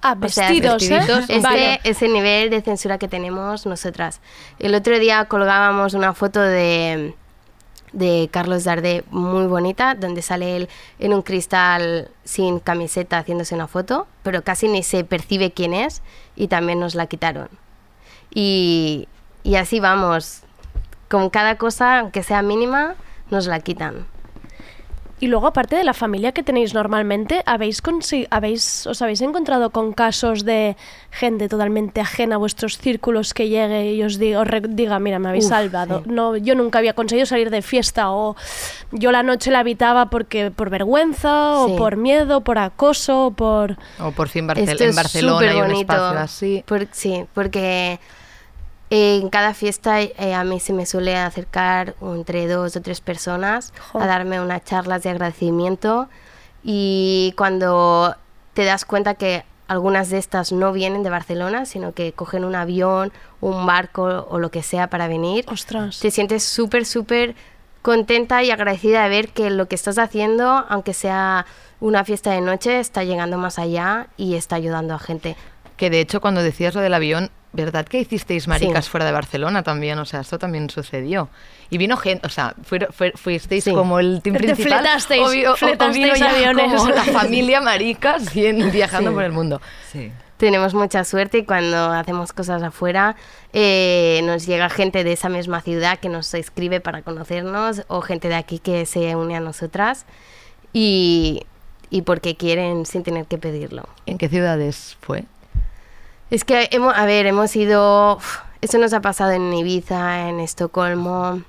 [0.00, 1.00] Ah, O sea, vestidos, ¿eh?
[1.28, 1.80] Ese, Vale.
[1.84, 4.20] ese nivel de censura que tenemos nosotras.
[4.58, 7.14] El otro día colgábamos una foto de,
[7.92, 10.68] de Carlos Dardé muy bonita, donde sale él
[10.98, 16.02] en un cristal sin camiseta haciéndose una foto, pero casi ni se percibe quién es
[16.36, 17.48] y también nos la quitaron.
[18.34, 19.08] Y,
[19.42, 20.42] y así vamos,
[21.08, 22.94] con cada cosa, aunque sea mínima,
[23.30, 24.06] nos la quitan.
[25.20, 27.82] Y luego, aparte de la familia que tenéis normalmente, ¿habéis,
[28.30, 30.76] habéis ¿os habéis encontrado con casos de
[31.10, 35.18] gente totalmente ajena a vuestros círculos que llegue y os diga, os re- diga mira,
[35.18, 36.02] me habéis Uf, salvado?
[36.04, 36.10] sí.
[36.10, 38.36] No, yo nunca había conseguido salir de fiesta o
[38.92, 41.72] yo la noche la habitaba porque por vergüenza Sí.
[41.72, 43.76] o por miedo, por acoso, o por...
[44.00, 46.64] O por fin Barcel- Esto en es Barcelona hay un superbonito, espacio así.
[46.66, 47.98] por- sí, porque
[48.90, 53.72] en cada fiesta eh, a mí se me suele acercar entre dos o tres personas
[53.92, 56.08] a darme unas charlas de agradecimiento
[56.64, 58.16] y cuando
[58.54, 62.54] te das cuenta que algunas de estas no vienen de Barcelona, sino que cogen un
[62.54, 63.12] avión,
[63.42, 66.00] un barco o lo que sea para venir, Ostras.
[66.00, 67.36] te sientes súper, súper
[67.82, 71.46] contenta y agradecida de ver que lo que estás haciendo, aunque sea
[71.80, 75.36] una fiesta de noche, está llegando más allá y está ayudando a gente.
[75.78, 78.90] Que de hecho, cuando decías lo del avión, ¿verdad que hicisteis maricas Sí.
[78.90, 79.98] fuera de Barcelona también?
[80.00, 81.30] O sea, esto también sucedió.
[81.70, 83.72] Y vino gente, o sea, fueron- fue- fuisteis Sí.
[83.72, 84.84] como el team Te principal.
[84.84, 86.74] fletasteis- o vi- o- o fletasteis vino ya aviones.
[86.74, 89.14] como la familia maricas viajando Sí.
[89.14, 89.62] por el mundo.
[89.90, 90.12] Sí.
[90.36, 93.16] Tenemos mucha suerte y cuando hacemos cosas afuera
[93.52, 98.28] eh, nos llega gente de esa misma ciudad que nos escribe para conocernos o gente
[98.28, 100.06] de aquí que se une a nosotras
[100.72, 101.42] y,
[101.90, 103.84] y porque quieren sin tener que pedirlo.
[104.06, 105.24] ¿En qué ciudades fue?
[106.30, 110.40] Es que hemos, a ver, hemos ido, uf, esto nos ha pasado en Ibiza, en
[110.40, 111.42] Estocolmo,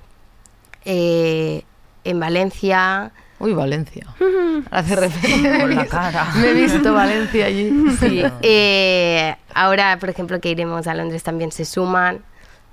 [0.85, 1.63] eh,
[2.03, 3.11] en Valencia.
[3.39, 4.05] Uy, Valencia.
[4.71, 5.59] Hace referencia.
[5.61, 6.31] Con la cara.
[6.35, 7.71] Me he visto Valencia allí.
[7.99, 12.21] Sí, eh, ahora, por ejemplo, que iremos a Londres también se suman,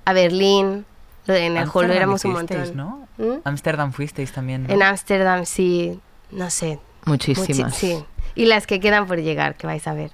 [0.05, 0.85] a Berlín,
[1.25, 2.77] lo de- en el hall Ámsterdam éramos un fuisteis, montón.
[2.77, 3.07] ¿no?
[3.17, 3.39] ¿Mm?
[3.43, 4.63] Ámsterdam fuisteis también.
[4.67, 4.73] ¿no?
[4.73, 5.99] En Ámsterdam sí,
[6.31, 6.79] no sé.
[7.05, 7.73] Muchísimas.
[7.73, 8.05] muchi- sí.
[8.35, 10.11] Y las que quedan por llegar, que vais a ver.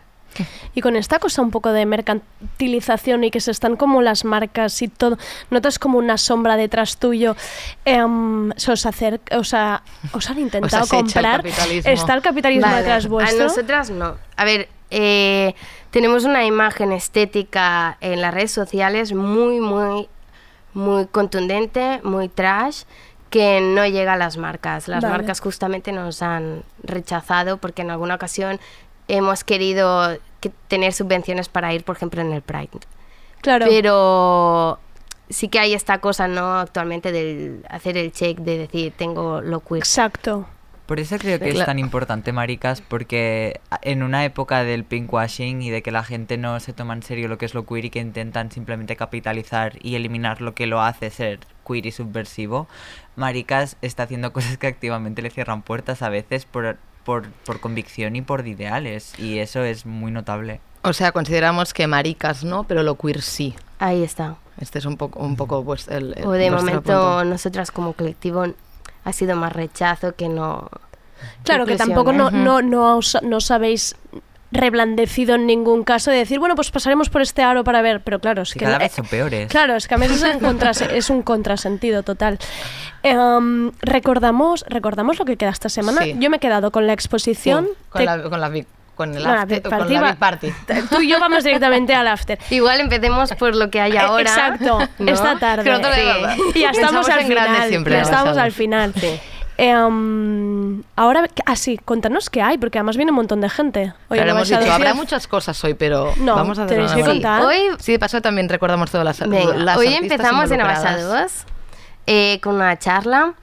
[0.73, 4.81] Y con esta cosa un poco de mercantilización y que se están como las marcas
[4.81, 5.17] y todo,
[5.49, 7.35] notas como una sombra detrás tuyo,
[7.85, 11.91] em, se os acerca, o sea, os han intentado Os el comprar, capitalismo.
[11.91, 13.43] está el capitalismo Vale, detrás vuestro.
[13.43, 14.15] A nosotras no.
[14.35, 15.55] A ver, eh,
[15.91, 20.07] tenemos una imagen estética en las redes sociales muy, muy,
[20.73, 22.83] muy contundente, muy trash,
[23.29, 24.87] que no llega a las marcas.
[24.87, 25.17] Las Vale.
[25.17, 28.59] marcas justamente nos han rechazado porque en alguna ocasión
[29.07, 32.69] hemos querido que- tener subvenciones para ir, por ejemplo, en el Pride.
[33.41, 33.65] Claro.
[33.69, 34.79] Pero
[35.29, 36.59] sí que hay esta cosa, ¿no?
[36.59, 39.79] Actualmente del hacer el check de decir, tengo lo queer.
[39.79, 40.47] Exacto.
[40.85, 45.69] Por eso creo que es tan importante, maricas, porque en una época del pinkwashing y
[45.69, 47.89] de que la gente no se toma en serio lo que es lo queer y
[47.89, 52.67] que intentan simplemente capitalizar y eliminar lo que lo hace ser queer y subversivo,
[53.15, 58.15] maricas está haciendo cosas que activamente le cierran puertas a veces por, por, por convicción
[58.15, 60.59] y por ideales, y eso es muy notable.
[60.83, 63.55] O sea, consideramos que maricas no, pero lo queer sí.
[63.79, 64.35] Ahí está.
[64.59, 67.25] Este es un poco, un poco pues, el, el- O de momento punto.
[67.25, 68.45] nosotras como colectivo
[69.05, 70.69] ha sido más rechazo que no...
[71.43, 72.15] Claro, que tampoco ¿eh?
[72.15, 73.95] no, no, no, os, no os habéis
[74.53, 78.19] reblandecido en ningún caso de decir, bueno, pues pasaremos por este aro para ver, pero
[78.19, 78.65] claro, es Que que...
[78.65, 79.49] cada eh, vez son peores.
[79.49, 82.39] Claro, es que a veces es un, contrase- es un contrasentido total.
[83.01, 86.01] Em, recordamos, recordamos lo que queda esta semana.
[86.03, 86.15] Sí.
[86.19, 87.65] Yo me he quedado con la exposición.
[87.65, 90.15] Sí, con, Te- la, con, la, vi- con el after- big con party la big
[90.19, 90.53] party.
[90.89, 92.37] Tú y yo vamos directamente al after.
[92.51, 94.21] Igual empecemos por lo que hay Eh, ahora.
[94.21, 95.11] Exacto, ¿no?
[95.11, 95.63] esta tarde.
[95.63, 96.01] Que te lo Sí.
[96.01, 96.51] digo.
[96.55, 97.69] Y ya estamos Pensamos al final.
[97.69, 98.93] siempre, ya estamos al final.
[98.95, 99.19] Sí.
[99.57, 103.93] Em, ahora, ah, sí, contanos qué hay, porque además viene un montón de gente.
[104.09, 104.73] Oye, Claro, ¿me hemos dicho, decir?
[104.73, 107.43] habrá muchas cosas hoy, pero No, vamos a tenéis que contar.
[107.43, 110.61] Hoy, Sí, de paso también recordamos todas las, venga, las hoy empezamos en.
[110.61, 111.45] Abasados
[112.07, 113.33] eh, con una charla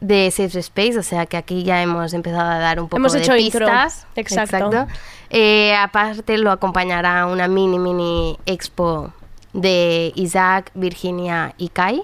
[0.00, 3.12] de Safe Space, o sea que aquí ya hemos empezado a dar un poco Hemos
[3.12, 3.66] de hecho intro.
[3.66, 4.06] pistas.
[4.14, 4.86] Exacto.
[5.30, 9.12] Eh, aparte lo acompañará una mini mini expo
[9.52, 12.02] de Isaac, Virginia y Kai.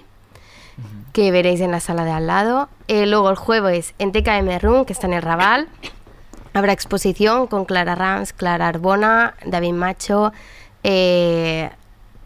[1.13, 2.69] Que veréis en la sala de al lado.
[2.89, 5.69] Eh, luego el jueves en TKM Room, que está en el Raval,
[6.55, 10.33] habrá exposición con Clara Rams, Clara Arbona, David Macho,
[10.85, 11.71] eh,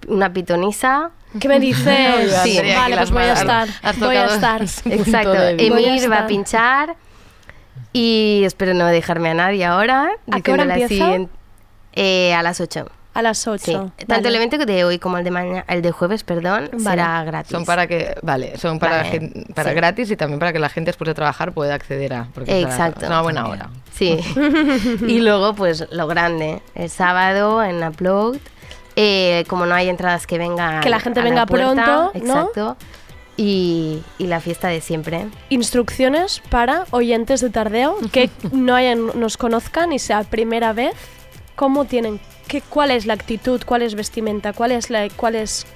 [0.09, 1.11] una pitonisa.
[1.40, 2.32] ¿Qué me dices?
[2.44, 2.59] Sí.
[2.74, 3.68] Vale, pues voy a estar,
[3.99, 4.62] voy a estar.
[4.62, 5.34] Exacto.
[5.34, 6.97] Emir va a pinchar
[7.92, 10.11] y espero no dejarme a nadie ahora.
[10.30, 11.26] ¿A qué hora empieza?
[11.92, 12.86] eh, a las 8.
[13.16, 13.92] A las 8.
[13.98, 14.04] Sí.
[14.06, 16.84] Tanto el evento de hoy como el de mañana, el de jueves, perdón, Vale.
[16.84, 17.50] será gratis.
[17.52, 19.74] Son para que, vale, son para, Vale, gen- para sí.
[19.76, 22.28] gratis y también para que la gente después de trabajar pueda acceder a.
[22.34, 23.00] Porque es una- Exacto.
[23.04, 23.70] es una buena hora.
[23.92, 24.18] Sí.
[25.08, 28.36] y luego, pues lo grande, el sábado en Upload.
[28.96, 30.80] eh, como no hay entradas que vengan.
[30.82, 32.40] Que la gente a venga puerta, pronto, ¿no?
[32.40, 32.76] Exacto.
[33.38, 35.26] Y, y la fiesta de siempre.
[35.50, 40.94] Instrucciones para oyentes de Tardeo que no hayan, nos conozcan y sea primera vez.
[41.57, 42.20] ¿Cómo tienen?
[42.48, 43.62] ¿Qué, ¿Cuál es la actitud?
[43.66, 44.52] ¿Cuál es vestimenta?
[44.52, 45.66] ¿Cuál es la, cuál es,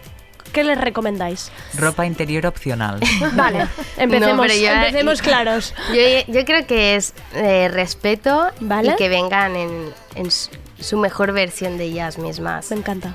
[0.52, 1.50] ¿Qué les recomendáis?
[1.76, 3.00] Ropa interior opcional.
[3.34, 3.66] Vale,
[3.96, 5.74] empecemos, No, ya- empecemos claros.
[5.88, 8.92] Yo, yo creo que es eh, respeto Vale.
[8.92, 12.70] y que vengan en, en su, mejor versión de ellas mismas.
[12.70, 13.14] Me encanta.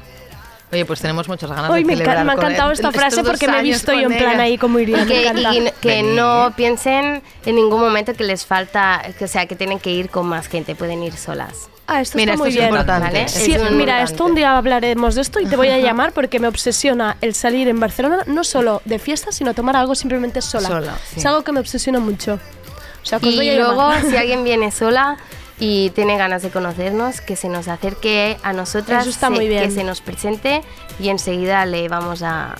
[0.71, 3.47] Oye, pues tenemos muchas ganas Hoy de me, celebrar me ha encantado esta frase porque
[3.47, 4.43] me he visto yo en plan ella.
[4.43, 5.03] ahí como iría.
[5.03, 5.21] Y que,
[5.53, 9.79] y que no piensen en ningún momento que les falta, que, o sea, que tienen
[9.79, 11.69] que ir con más gente, pueden ir solas.
[11.87, 12.69] Ah, esto Mira, está muy esto es bien.
[12.75, 13.07] importante.
[13.07, 13.27] ¿vale?
[13.29, 14.11] Sí, Es muy mira, importante.
[14.11, 17.35] esto un día hablaremos de esto y te voy a llamar porque me obsesiona el
[17.35, 20.67] salir en Barcelona no solo de fiesta, sino tomar algo simplemente sola.
[20.67, 21.19] Sola, sí.
[21.19, 22.39] Es algo que me obsesiona mucho.
[23.03, 25.17] O sea, Y luego, si alguien viene sola
[25.59, 29.47] y tiene ganas de conocernos, que se nos acerque a nosotras, Eso está se- muy
[29.47, 29.63] bien.
[29.63, 30.63] que se nos presente
[30.99, 32.55] y enseguida le vamos a,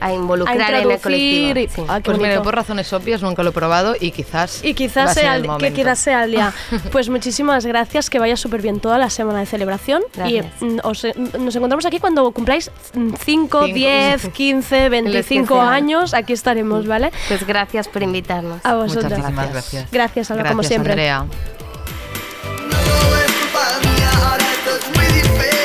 [0.00, 1.60] a involucrar A en el colectivo.
[1.60, 1.82] y- Sí.
[1.88, 4.64] Ah, qué Pues mira, por razones obvias nunca lo he probado y quizás.
[4.64, 6.52] Y va quizás a ser sea, el el, que quizás sea el día.
[6.92, 10.02] Pues muchísimas gracias, que vaya súper bien toda la semana de celebración.
[10.14, 10.46] Gracias.
[10.60, 13.64] Y mm, os, eh, nos encontramos aquí cuando cumpláis 5, Cinco.
[13.66, 15.70] 10, 15, 25 sea.
[15.72, 16.14] años.
[16.14, 17.12] Aquí estaremos, ¿vale?
[17.28, 18.64] Pues gracias por invitarnos.
[18.64, 19.10] A vosotros.
[19.12, 19.90] Muchísimas gracias.
[19.90, 20.92] Gracias, Alba, Gracias, como siempre.
[20.92, 21.24] Andrea.
[22.70, 25.59] Todo es culpa mía, ahora esto es muy diferente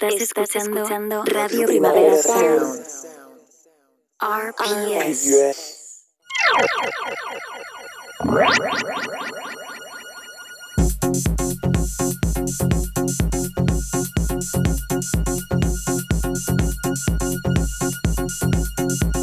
[0.00, 2.86] Estás, escuchando, Radio Primavera Sound.
[4.18, 5.76] RPS.
[19.12, 19.19] Y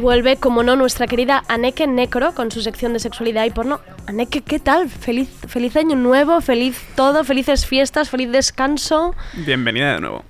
[0.00, 3.80] vuelve, como no, nuestra querida Aneke Necro con su sección de sexualidad y porno.
[4.06, 4.88] Aneke, ¿qué tal?
[4.88, 9.14] Feliz, feliz año nuevo, feliz todo, felices fiestas, feliz descanso.
[9.34, 10.24] Bienvenida de nuevo.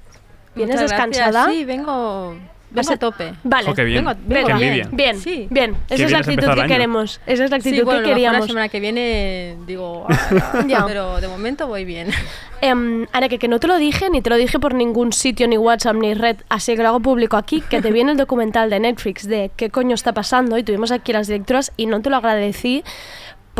[0.55, 1.17] ¿Vienes Muchas gracias.
[1.17, 1.53] descansada?
[1.53, 2.35] Sí, vengo,
[2.71, 3.35] vengo a tope.
[3.45, 3.75] Vale.
[3.75, 4.05] Qué bien.
[4.05, 4.89] Vengo, Qué vengo envidia.
[4.93, 5.47] Bien, Sí.
[5.51, 5.75] bien.
[5.89, 7.21] Qué Esa es bien la actitud que queremos.
[7.27, 8.41] Esa es la actitud Sí, bueno, que queríamos.
[8.43, 10.85] la semana que viene digo, "Ah", Ya.
[10.87, 12.09] pero de momento voy bien.
[12.63, 15.57] Em, Aneke, que no te lo dije, ni te lo dije por ningún sitio, ni
[15.57, 18.81] WhatsApp, ni red, así que lo hago público aquí, que te viene el documental de
[18.81, 22.17] Netflix de qué coño está pasando y tuvimos aquí las directoras y no te lo
[22.17, 22.85] agradecí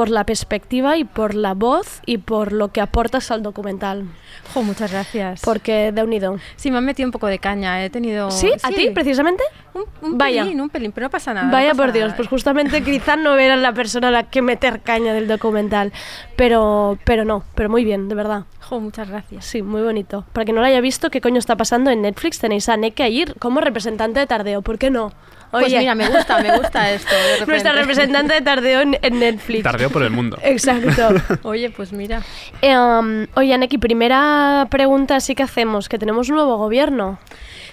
[0.01, 4.07] por la perspectiva y por la voz y por lo que aportas al documental.
[4.55, 5.43] Jo, muchas gracias.
[5.45, 6.39] Porque de unido.
[6.57, 8.31] Sí, me han metido un poco de caña, he tenido...
[8.31, 8.51] ¿Sí?
[8.63, 9.43] ¿A ti, precisamente?
[9.75, 10.45] Un, un Vaya.
[10.45, 11.47] pelín, un pelín, pero no pasa nada.
[11.49, 12.17] no Vaya pasa por Dios, nada.
[12.17, 15.93] pues justamente quizá no era la persona a la que meter caña del documental,
[16.41, 18.45] pero, pero no, pero muy bien, de verdad.
[18.63, 19.45] Jo, muchas gracias.
[19.45, 20.25] Sí, muy bonito.
[20.33, 22.39] Para que no lo haya visto, ¿qué coño está pasando en Netflix?
[22.39, 24.63] Tenéis a Neke Air como representante de Tardeo.
[24.63, 25.13] ¿Por qué no?
[25.51, 27.15] Pues mira, me gusta, me gusta esto.
[27.15, 27.45] de.
[27.47, 29.65] Nuestra representante de Tardeo en, en Netflix.
[29.65, 30.39] Tardeo por el mundo.
[30.43, 31.09] Exacto.
[31.43, 32.23] Oye, pues mira.
[32.63, 37.19] Eh, um, oye, Neki, primera pregunta sí que hacemos, que tenemos un nuevo gobierno.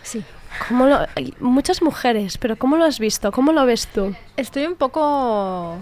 [0.01, 0.21] Sí.
[0.67, 3.31] ¿Cómo lo- hay muchas mujeres, pero ¿cómo lo has visto?
[3.31, 4.13] ¿Cómo lo ves tú?
[4.35, 5.77] Estoy un poco.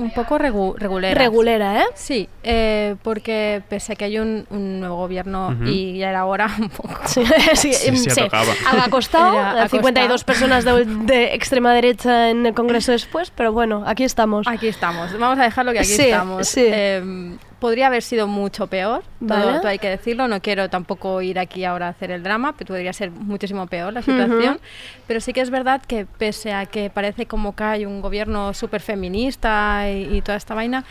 [0.00, 1.14] Un- poco regu- regulera.
[1.14, 1.86] Regulera, ¿eh?
[1.94, 6.48] Sí, eh, porque pese a que hay un, un nuevo gobierno y ya era hora
[6.58, 6.94] un poco.
[7.06, 7.22] Sí,
[7.54, 8.20] sí, Sí, sí.
[8.30, 10.26] Ha costado, Era- ha 52 costado.
[10.26, 14.46] personas de, de extrema derecha en el Congreso después, pero bueno, aquí estamos.
[14.48, 15.16] Aquí estamos.
[15.18, 16.48] Vamos a dejarlo que aquí Sí, estamos.
[16.48, 16.64] sí.
[16.66, 19.58] Eh, podría haber sido mucho peor, todo, Vale.
[19.58, 20.26] todo hay que decirlo.
[20.26, 23.92] No quiero tampoco ir aquí ahora a hacer el drama, pero podría ser muchísimo peor
[23.92, 24.54] la situación.
[24.54, 24.60] Ujú.
[25.06, 28.54] Pero sí que es verdad que pese a que parece como que hay un gobierno
[28.54, 30.84] súper feminista y, y toda esta vaina,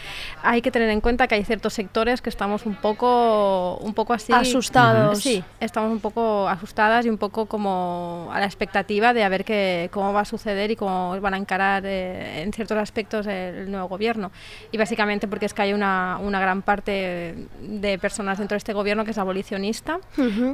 [0.43, 4.13] hay que tener en cuenta que hay ciertos sectores que estamos un poco, un poco
[4.13, 4.31] así...
[4.31, 5.19] Asustados.
[5.19, 9.43] Sí, estamos un poco asustadas y un poco como a la expectativa de a ver
[9.43, 13.55] qué, cómo va a suceder y cómo van a encarar eh, en ciertos aspectos el,
[13.55, 14.31] el nuevo gobierno.
[14.71, 18.73] Y básicamente porque es que hay una, una gran parte de personas dentro de este
[18.73, 19.99] gobierno que es abolicionista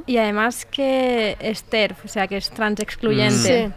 [0.06, 3.72] y además que es TERF, o sea que es trans excluyente.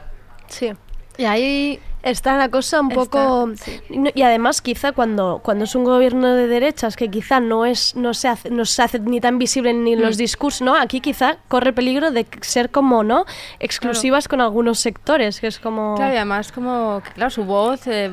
[0.49, 0.73] Sí, sí.
[1.19, 3.51] Y ahí Está la cosa un Está, poco...
[3.57, 3.81] sí.
[4.15, 8.15] Y además quizá cuando, cuando es un gobierno de derechas que quizá no es no
[8.15, 10.19] se hace, no se hace ni tan visible ni en los Mm.
[10.19, 10.75] discursos, ¿no?
[10.77, 13.25] Aquí quizá corre peligro de ser como, ¿no?
[13.59, 15.95] Exclusivas con algunos sectores, que es como...
[15.97, 18.11] Claro, y además como que claro, su voz eh,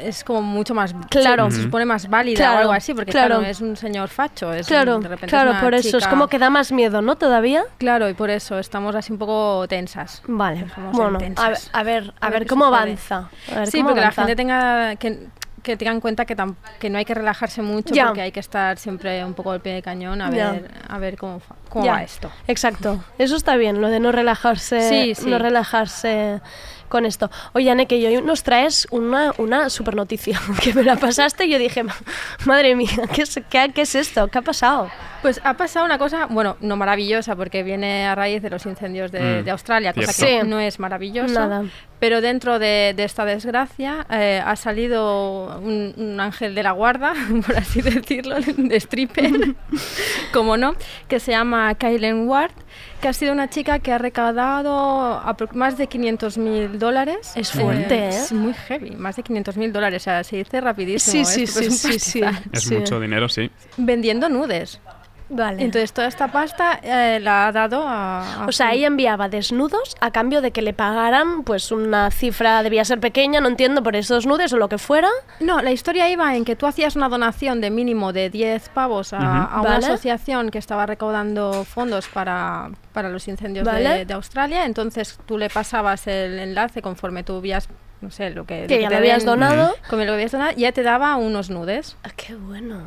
[0.00, 1.50] es como mucho más Claro.
[1.50, 3.36] se, se supone más válida Claro, o algo así, porque claro.
[3.36, 5.98] claro, es un señor facho, es Claro, un- de repente es claro, una por eso.
[5.98, 7.16] Es como que da más miedo, ¿no?
[7.16, 7.64] Todavía.
[7.78, 10.22] Claro, y por eso estamos así un poco tensas.
[10.26, 13.25] Vale, Estamos bueno, a a ver, a A ver cómo sucede.
[13.26, 13.54] Avanza.
[13.56, 14.20] A ver Sí, cómo porque avanza.
[14.22, 15.26] la gente tenga que,
[15.62, 18.06] que tenga en cuenta que, tam- que no hay que relajarse mucho Ya.
[18.06, 20.52] porque hay que estar siempre un poco al pie de cañón a Ya.
[20.52, 22.30] ver a ver cómo, cómo va esto.
[22.46, 23.02] Exacto.
[23.18, 25.28] Eso está bien, lo de no relajarse, Sí, sí.
[25.28, 26.40] no relajarse
[26.88, 27.30] con esto.
[27.52, 31.50] Oye, Ane, que hoy nos traes una, una super noticia que me la pasaste y
[31.50, 31.96] yo dije, "Ma-
[32.44, 34.28] madre mía, ¿qué es, qué, qué es esto?
[34.28, 34.90] ¿Qué ha pasado?
[35.22, 39.10] Pues ha pasado una cosa, bueno, no maravillosa porque viene a raíz de los incendios
[39.10, 40.36] de, Mm, de Australia, cosa cierto.
[40.36, 40.48] que Sí.
[40.48, 41.34] no es maravilloso.
[41.34, 41.64] Nada.
[41.98, 47.14] Pero dentro de, de esta desgracia eh, ha salido un, un ángel de la guarda,
[47.46, 49.32] por así decirlo, de stripper,
[50.32, 50.74] como no,
[51.08, 52.52] que se llama Kylen Ward,
[53.00, 55.22] que ha sido una chica que ha recaudado
[55.52, 57.32] más de 500 mil dólares.
[57.34, 58.08] Es fuerte, ¿eh?
[58.08, 61.24] Es muy heavy, más de 500 mil dólares, o sea, se dice rapidísimo.
[61.24, 62.22] Sí, sí, es sí.
[62.52, 63.50] Es mucho dinero, sí.
[63.76, 64.80] Vendiendo nudes.
[65.28, 65.62] Vale.
[65.62, 68.44] Entonces toda esta pasta eh, la ha dado a...
[68.44, 72.62] a o sea, ella enviaba desnudos a cambio de que le pagaran pues una cifra,
[72.62, 75.08] debía ser pequeña, no entiendo, por esos nudes o lo que fuera.
[75.40, 79.12] No, la historia iba en que tú hacías una donación de mínimo de 10 pavos
[79.12, 79.26] a, Ujú.
[79.26, 79.86] a una Vale.
[79.86, 84.04] asociación que estaba recaudando fondos para, para los incendios de- Vale.
[84.04, 84.64] de, Australia.
[84.64, 87.68] Entonces tú le pasabas el enlace conforme tú habías,
[88.00, 89.74] no sé, lo que, Que lo ya te lo habías donado.
[89.90, 91.96] Como lo habías donado, ya te daba unos nudes.
[92.04, 92.78] Ah, qué bueno.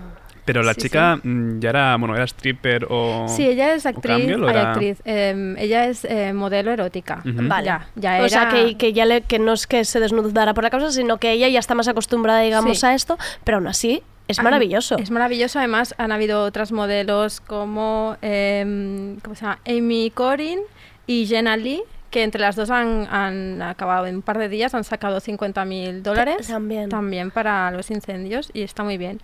[0.45, 3.27] Pero la Sí, chica mm, ya era, bueno, era stripper o...
[3.27, 4.15] Sí, ella es actriz.
[4.17, 7.21] cambio, ¿o ay, era- actriz em, ella es eh, modelo erótica.
[7.25, 7.47] Ujú.
[7.47, 7.65] Vale.
[7.65, 10.53] Ya, ya O sea, era- que, que ya le, que no es que se desnudara
[10.53, 12.85] por la causa, sino que ella ya está más acostumbrada, digamos, Sí.
[12.85, 14.97] a esto, pero aún así es maravilloso.
[14.97, 15.59] Es maravilloso.
[15.59, 19.59] Además, han habido otras modelos como em, ¿cómo se llama?
[19.67, 20.59] Amy Corin
[21.07, 21.81] y Jenna Lee,
[22.11, 26.01] que entre las dos han, han acabado en un par de días, han sacado 50.000
[26.01, 26.89] dólares También.
[26.89, 29.19] también para los incendios y está muy bien.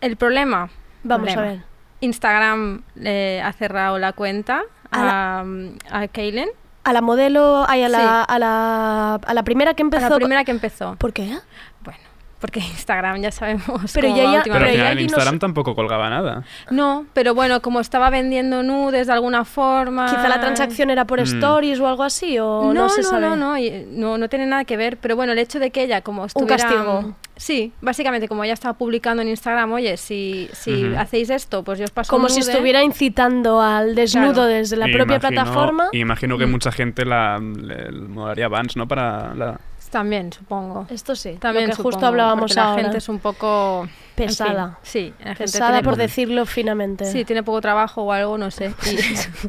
[0.00, 0.70] El problema.
[1.04, 1.64] Vamos problema, a ver.
[2.00, 5.42] Instagram eh, ha cerrado la cuenta A
[5.90, 6.48] a, a Kaylen,
[6.84, 8.24] A la modelo, ay, a, la, Sí.
[8.28, 10.08] a, la, a la primera que a empezó.
[10.08, 10.96] la primera que empezó.
[10.96, 11.36] ¿Por qué?
[11.82, 12.00] Bueno,
[12.40, 13.92] porque Instagram ya sabemos.
[13.94, 16.44] Pero cómo ya- va ya- Pero al final en no Instagram se- tampoco colgaba nada.
[16.70, 20.06] No, pero bueno, como estaba vendiendo nudes de alguna forma.
[20.08, 21.24] Quizá la transacción era por Mm.
[21.24, 23.22] stories o algo así, o no, no, se no, sabe.
[23.28, 23.56] no, no,
[23.90, 26.56] no, no tiene nada que ver, pero bueno, el hecho de que ella como estuviera...
[26.56, 27.14] castigo.
[27.36, 31.84] Sí, básicamente como ella estaba publicando en Instagram, oye, si, si hacéis esto, pues yo
[31.84, 32.50] os paso Como un si nude".
[32.50, 34.48] estuviera incitando al desnudo Claro.
[34.48, 35.88] desde la Y propia imagino- plataforma.
[35.92, 36.50] y Imagino que Mm.
[36.50, 38.88] mucha gente la le, le molaría Vans, ¿no?
[38.88, 39.60] Para la...
[39.90, 40.86] También, supongo.
[40.90, 42.82] Esto sí, También lo que justo supongo, hablábamos porque la ahora.
[42.82, 43.82] gente es un poco...
[43.84, 44.78] en fin, Pesada.
[44.82, 47.04] sí, la gente Pesada tiene por poco- decirlo finamente.
[47.06, 48.72] Sí, tiene poco trabajo o algo, no sé.
[48.86, 48.98] Y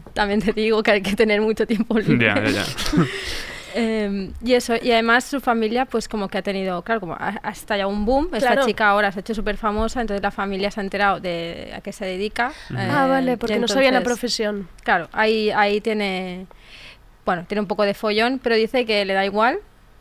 [0.13, 2.25] también te digo que hay que tener mucho tiempo libre.
[2.27, 2.63] Ya, ya, ya.
[3.75, 7.39] Eh, y eso, y además su familia, pues como que ha tenido, claro, como ha,
[7.43, 8.25] ha estallado un boom.
[8.33, 8.65] Esta Claro.
[8.65, 11.79] chica ahora se ha hecho súper famosa, entonces la familia se ha enterado de a
[11.81, 12.51] qué se dedica.
[12.75, 14.67] ah, eh, vale, y porque no sabían la entonces, profesión.
[14.83, 16.47] Claro, ahí, ahí tiene,
[17.27, 19.59] bueno, tiene un poco de follón, pero dice que le da igual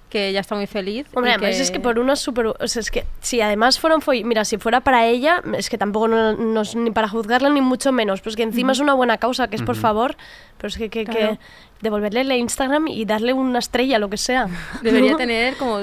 [0.09, 1.07] que ella está muy feliz.
[1.15, 2.47] Hombre, y además es que por una super...
[2.47, 4.01] O sea, es que si además fueron...
[4.25, 7.61] Mira, si fuera para ella, es que tampoco no, no es ni para juzgarla ni
[7.61, 10.17] mucho menos, pues que encima es una buena causa, que es por favor,
[10.57, 11.39] pero es que, que,
[11.81, 14.49] devolverle el Instagram y darle una estrella, lo que sea.
[14.83, 15.17] Debería ¿No?
[15.19, 15.79] tener como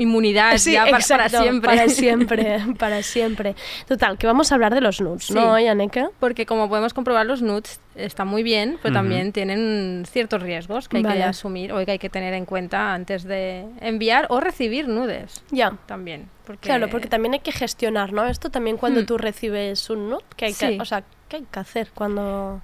[0.00, 1.68] inmunidad Sí, ya para, siempre.
[1.68, 3.54] Para siempre, para siempre.
[3.86, 5.64] Total, que vamos a hablar de los nudes, ¿no, Sí.
[5.64, 6.10] Yaneka?
[6.18, 10.98] Porque como podemos comprobar, los nudes están muy bien, pero también tienen ciertos riesgos que
[10.98, 14.88] hay que asumir o que hay que tener en cuenta antes de enviar o recibir
[14.88, 15.42] nudes.
[15.50, 15.76] Ya.
[15.86, 16.28] También.
[16.46, 16.68] Porque...
[16.68, 18.26] Claro, porque también hay que gestionar, ¿no?
[18.26, 19.06] Esto también cuando Hmm.
[19.06, 20.66] tú recibes un nude, que hay Sí.
[20.76, 22.62] que, o sea, ¿qué hay que hacer cuando...?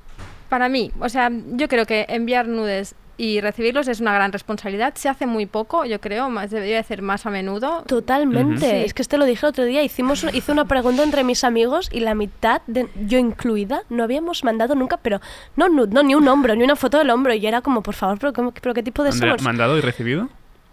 [0.48, 4.94] Para mí, o sea, yo creo que enviar nudes y recibirlos es una gran responsabilidad.
[4.96, 7.82] Se hace muy poco, yo creo, más debería hacer más a menudo.
[7.86, 8.60] Totalmente.
[8.60, 8.76] Sí.
[8.84, 9.82] Es que este lo dije el otro día.
[9.82, 14.44] Hicimos, hice una pregunta entre mis amigos y la mitad, de, yo incluida, no habíamos
[14.44, 15.20] mandado nunca, pero
[15.56, 17.34] no no, ni un hombro, ni una foto del hombro.
[17.34, 19.42] Y era como, por favor, pero, ¿cómo- pero ¿qué tipo de somos?
[19.42, 20.28] ¿Mandado y recibido?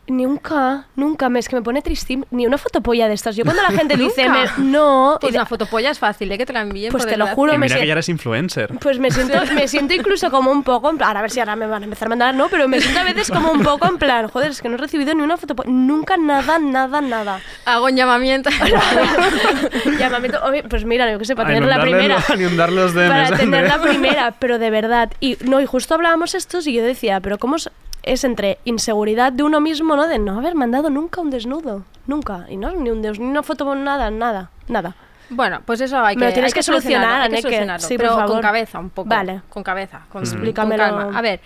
[0.06, 2.26] Nunca, nunca, me, es que me pone tristísimo.
[2.32, 3.38] Ni una fotopolla de estas.
[3.38, 6.38] Yo cuando la gente dice, me- no, Pues una fotopolla es fácil, ¿eh?
[6.38, 6.91] Que te la envíen.
[6.91, 8.74] Pues por te lo juro, Y me mira que siento- ya eres influencer.
[8.80, 11.39] Pues me siento, me siento incluso como un poco, en plan, ahora a ver si
[11.39, 13.64] ahora me van a empezar a mandar, no, pero me siento a veces como un
[13.64, 16.99] poco en plan, joder, es que no he recibido ni una foto, nunca nada, nada,
[16.99, 17.39] nada.
[17.66, 18.49] Hago un llamamiento.
[19.99, 20.39] Llamamiento,
[20.70, 22.16] pues mira, yo que sé, para tener la primera.
[22.70, 25.12] los Para tener la primera, pero de verdad.
[25.20, 27.56] Y no, y justo hablábamos estos y yo decía, pero ¿cómo
[28.04, 30.08] es, entre inseguridad de uno mismo, ¿no?
[30.08, 31.84] De no haber mandado nunca un desnudo.
[32.06, 32.45] Nunca.
[32.49, 34.95] Y no, ni un des- ni una foto, nada, nada, nada.
[35.30, 37.88] Bueno, pues eso hay que, Me lo tienes hay que solucionar, solucionarlo, hay que solucionarlo,
[37.88, 39.10] Sí, por pero con cabeza un poco.
[39.10, 39.41] Vale.
[39.49, 41.12] Con cabeza, con, con calma.
[41.18, 41.39] A ver,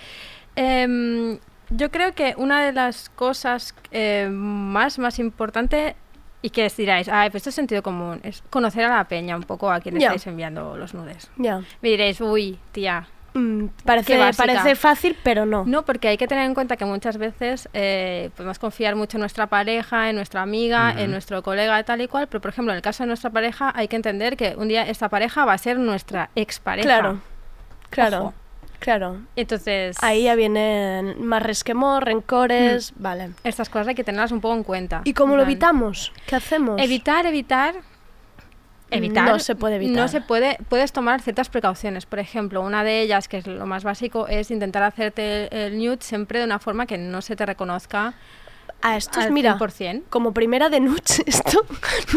[0.55, 1.37] em,
[1.69, 5.95] yo creo que una de las cosas eh, más, más importante
[6.41, 9.43] y que diráis, ay, pues esto es sentido común, es conocer a la peña un
[9.43, 11.29] poco a quien estáis enviando los nudes.
[11.37, 11.59] Ya.
[11.81, 13.07] Me diréis, uy, tía.
[13.37, 14.45] Mm, parece, qué básica".
[14.45, 15.63] parece fácil, pero no.
[15.65, 19.21] No, porque hay que tener en cuenta que muchas veces eh, podemos confiar mucho en
[19.21, 22.77] nuestra pareja, en nuestra amiga, en nuestro colega, tal y cual, pero por ejemplo, en
[22.77, 25.57] el caso de nuestra pareja hay que entender que un día esta pareja va a
[25.57, 26.87] ser nuestra expareja.
[26.87, 27.19] Claro,
[27.89, 28.33] claro, Ojo.
[28.79, 29.17] claro.
[29.35, 29.97] Entonces...
[30.01, 33.31] Ahí ya vienen más resquemor, rencores, vale.
[33.43, 35.01] Estas cosas hay que tenerlas un poco en cuenta.
[35.03, 36.11] ¿Y cómo lo evitamos?
[36.25, 36.81] ¿Qué hacemos?
[36.81, 37.75] Evitar, evitar...
[38.89, 39.27] Evitar.
[39.27, 39.95] No se puede evitar.
[39.95, 40.57] No se puede.
[40.69, 42.05] Puedes tomar ciertas precauciones.
[42.05, 45.97] Por ejemplo, una de ellas, que es lo más básico, es intentar hacerte el nude
[46.01, 48.13] siempre de una forma que no se te reconozca
[48.81, 50.03] A esto es, al mira, 100%.
[50.09, 51.65] como primera de nudes, esto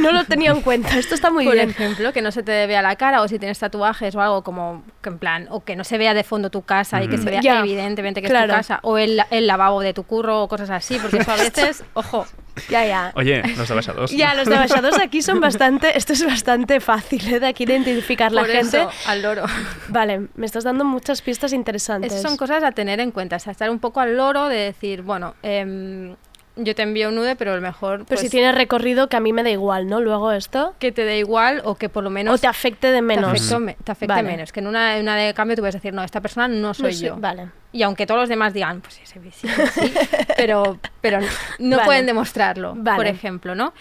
[0.01, 0.97] no lo tenía en cuenta.
[0.99, 1.71] Esto está muy Por bien.
[1.71, 4.85] ejemplo, que no se te vea la cara o si tienes tatuajes o algo como
[5.03, 7.25] que en plan, o que no se vea de fondo tu casa y que se
[7.31, 8.45] vea evidentemente que claro.
[8.45, 11.33] es tu casa o el, el lavabo de tu curro o cosas así, porque eso
[11.33, 12.27] a veces, ojo,
[12.69, 13.13] Ya, ya.
[13.15, 14.17] Oye, los de.
[14.17, 15.97] Ya, los de aquí son bastante...
[15.97, 17.41] Esto es bastante fácil, ¿eh?
[17.41, 18.83] De aquí de identificar la por gente.
[18.83, 19.45] eso, al loro.
[19.89, 22.13] Vale, me estás dando muchas pistas interesantes.
[22.13, 24.57] Esas son cosas a tener en cuenta, o sea, estar un poco al loro de
[24.59, 26.15] decir, bueno, em,
[26.57, 29.17] yo te envío un nude, pero a lo mejor Pero pues, si tiene recorrido que
[29.17, 30.01] a mí me da igual, ¿no?
[30.01, 30.75] Luego esto...
[30.79, 33.31] que te dé igual o que por lo menos O te afecte de menos.
[33.33, 34.29] Te afecte, me- te afecte Vale.
[34.29, 34.53] menos.
[34.53, 37.17] Que en una, una de cambio tú puedes decir, no, esta persona no soy yo.
[37.17, 37.49] vale.
[37.73, 39.95] Y aunque todos los demás digan, pues sí, sí, sí, sí",
[40.37, 41.21] pero, pero
[41.61, 41.87] no Vale.
[41.87, 43.73] pueden demostrarlo, por ejemplo, ¿no?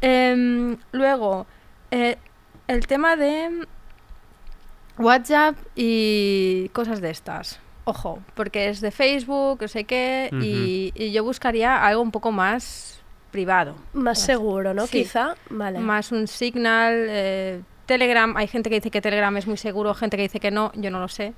[0.00, 1.46] Em, luego,
[1.90, 2.16] eh,
[2.68, 3.66] el tema de
[4.98, 7.60] WhatsApp y cosas de estas.
[7.84, 12.32] Ojo, porque es de Facebook, no sé qué, y, y yo buscaría algo un poco
[12.32, 13.74] más privado.
[13.92, 14.86] Más seguro, ¿no?
[14.86, 15.02] Sí.
[15.02, 15.34] Quizá.
[15.50, 15.80] Vale.
[15.80, 18.34] Más un Signal, eh, Telegram.
[18.36, 20.90] Hay gente que dice que Telegram es muy seguro, gente que dice que no, yo
[20.90, 21.34] no lo sé.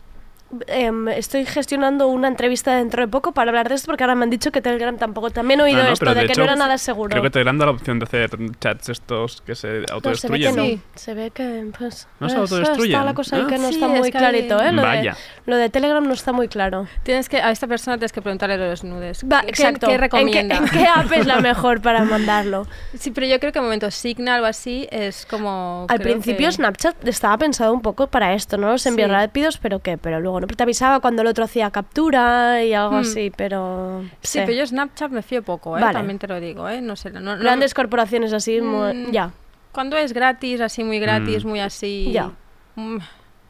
[0.68, 4.22] Em, estoy gestionando una entrevista dentro de poco para hablar de esto porque ahora me
[4.22, 5.30] han dicho que Telegram tampoco.
[5.30, 7.10] También he oído Ah, no, esto de, de que hecho, no era nada seguro.
[7.10, 8.30] Creo que Telegram da la opción de hacer
[8.60, 10.56] chats estos que se No, se ve que autodestruyen.
[10.56, 10.64] no.
[10.94, 12.92] Se ve que pues, ¿No se autodestruyen?
[12.94, 13.46] Está la cosa Ah.
[13.48, 14.70] que no Sí, está es muy que hay- clarito, ¿eh?
[14.72, 15.16] Lo de, Vaya.
[15.46, 16.86] lo de Telegram no está muy claro.
[17.02, 19.24] Tienes que, a esta persona tienes que preguntarle los nudes.
[19.24, 19.88] Va, ¿Qué- exacto.
[19.88, 20.56] ¿Qué, ¿En qué- recomienda?
[20.58, 22.68] ¿En qué, app es la mejor para mandarlo?
[22.96, 25.86] Sí, pero yo creo que en momento Signal o así es como...
[25.88, 28.70] Al principio que- Snapchat estaba pensado un poco para esto, ¿no?
[28.70, 29.12] Los envíos Sí.
[29.12, 32.96] rápidos, pero qué, pero luego no te avisaba cuando el otro hacía captura y algo
[32.96, 33.00] Hmm.
[33.00, 35.80] así, pero Sí, pero yo Snapchat me fío poco, ¿eh?
[35.80, 35.94] Vale.
[35.94, 36.80] También te lo digo, ¿eh?
[36.80, 37.10] No sé.
[37.10, 39.32] No, no- grandes corporaciones así, mu- Mm, ya.
[39.72, 41.48] Cuando es gratis, así muy gratis, Mm.
[41.48, 42.10] muy así...
[42.12, 42.30] Ya.
[42.76, 42.98] mm,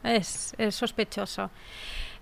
[0.04, 1.50] Es, es sospechoso.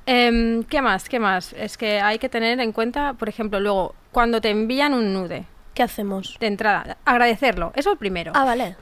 [0.07, 1.09] Em, ¿Qué más?
[1.09, 1.53] ¿Qué más?
[1.55, 5.45] Es que hay que tener en cuenta, por ejemplo, luego, cuando te envían un nude
[5.75, 6.37] ¿Qué hacemos?
[6.41, 7.73] de entrada, agradecerlo.
[7.75, 8.33] Eso es lo primero.
[8.35, 8.77] Ah, vale.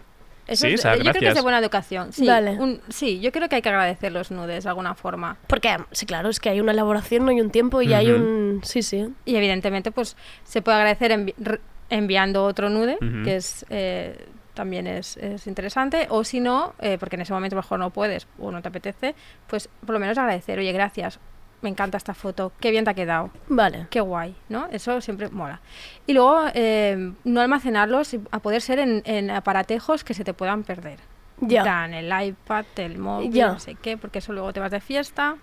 [0.47, 2.13] Eso Sí, es- yo creo que es de buena educación.
[2.13, 2.53] Sí, Vale.
[2.59, 5.37] un- sí, yo creo que hay que agradecer los nudes de alguna forma.
[5.47, 8.61] Porque, sí, claro, es que hay una elaboración, no hay un tiempo y hay un...
[8.65, 9.09] Sí, sí.
[9.25, 15.17] Y evidentemente, pues se puede agradecer envi- enviando otro nude, que es eh, también es,
[15.19, 16.07] es interesante.
[16.11, 19.15] O si no, eh, porque en ese momento mejor no puedes o no te apetece,
[19.47, 21.19] pues por lo menos agradecer, oye, gracias.
[21.63, 23.31] Me encanta esta foto, qué bien te ha quedado.
[23.49, 23.87] Vale.
[23.91, 24.67] Qué guay, ¿no?
[24.71, 25.61] Eso siempre mola.
[26.07, 30.65] Y luego, eh, no almacenarlos a poder ser en, en aparatejos que se te puedan
[30.65, 30.99] perder.
[31.41, 31.59] Ya.
[31.61, 33.49] En plan, el iPad, el móvil, Ya.
[33.49, 35.37] no sé qué, porque eso luego te vas de fiesta,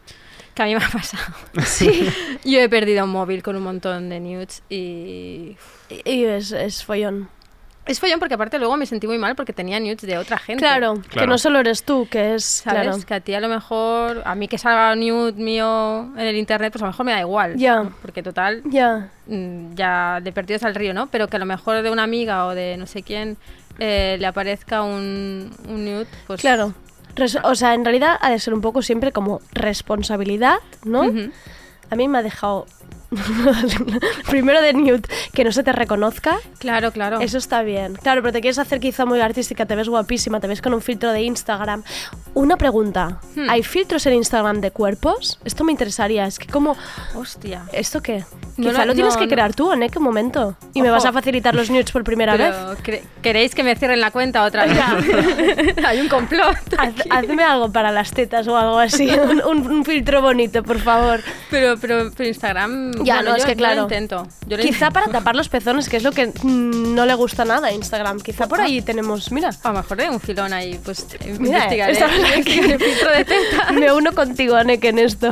[0.53, 1.33] que a mí me ha pasado.
[1.65, 2.07] Sí.
[2.45, 5.57] Yo he perdido un móvil con un montón de nudes y...
[5.89, 7.29] Y es, es follón.
[7.89, 10.61] Es follón porque aparte luego me sentí muy mal porque tenía nudes de otra gente.
[10.61, 12.43] Claro, que no solo eres tú, que es.
[12.45, 12.81] ¿Sabes?
[12.83, 12.97] Claro.
[13.05, 16.35] Que a ti a lo mejor, a mí que salga un nude mío en el
[16.35, 17.55] internet, pues a lo mejor me da igual.
[17.57, 17.89] Ya.
[18.01, 19.09] Porque total, Ya.
[19.27, 21.07] mm, ya de perdidos al río, ¿no?
[21.07, 23.37] Pero que a lo mejor de una amiga o de no sé quién
[23.79, 26.41] eh, le aparezca un, un nude, pues...
[26.41, 26.73] Claro.
[27.15, 31.11] Res- o sea, en realidad ha de ser un poco siempre como responsabilidad, ¿no?
[31.91, 32.67] A mí me ha dejado.
[34.29, 36.37] Primero de Newt, que no se te reconozca.
[36.59, 37.19] Claro, claro.
[37.19, 37.95] Eso está bien.
[37.95, 40.81] Claro, pero te quieres hacer quizá muy artística, te ves guapísima, te ves con un
[40.81, 41.83] filtro de Instagram.
[42.33, 43.49] Una pregunta: Hmm.
[43.49, 45.39] ¿hay filtros en Instagram de cuerpos?
[45.45, 46.25] Esto me interesaría.
[46.25, 46.75] Es que, como.
[47.15, 47.63] Hostia.
[47.73, 48.23] ¿Esto qué?
[48.57, 50.55] No quizá lo- lo tienes no, que crear tú, ¿en qué momento?
[50.73, 52.53] Y me vas a facilitar los nudes por primera vez.
[52.83, 54.77] Pero, ¿Queréis que me cierren la cuenta otra vez?
[55.85, 56.57] Hay un complot.
[56.77, 60.79] Haz- hazme algo para las tetas o algo así, un, un- un filtro bonito, por
[60.79, 61.21] favor.
[61.49, 62.91] Pero, pero, pero Instagram...
[63.05, 63.75] Ya, bueno, no, es que yo claro.
[63.75, 64.27] lo intento.
[64.47, 67.45] Yo lo Quizá para tapar los pezones, que es lo que mm, no le gusta
[67.45, 68.19] nada a Instagram.
[68.19, 69.49] Quizá por ahí tenemos, mira.
[69.63, 71.05] A lo mejor de un filón ahí, pues
[71.39, 71.93] Mira, investigaré.
[71.93, 73.71] investigaré filtro de teta.
[73.73, 75.29] Me uno contigo, Aneke, en esto.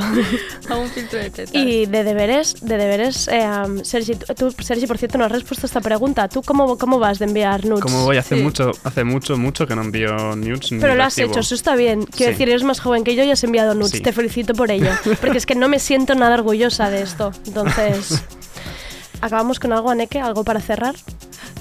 [0.69, 1.57] A un filtro de teta.
[1.57, 5.65] Y de deberes, de deberes, eh, um, Sergi, tú, Sergi, por cierto, no has respuesto
[5.65, 6.27] a esta pregunta.
[6.27, 7.81] ¿Tú cómo, cómo vas de enviar nudes?
[7.81, 8.41] Como voy, hace Sí.
[8.41, 11.75] mucho, hace mucho, mucho que no envío nudes ni Pero lo has hecho, eso está
[11.75, 12.03] bien.
[12.05, 12.33] Quiero Sí.
[12.33, 13.91] decir, eres más joven que yo y has enviado nudes.
[13.91, 14.01] Sí.
[14.01, 14.89] Te felicito por ello.
[15.21, 17.31] Porque es que no me siento nada orgullosa de esto.
[17.45, 17.56] Entonces,
[19.21, 20.19] ¿acabamos con algo, Aneke?
[20.19, 20.95] ¿Algo para cerrar?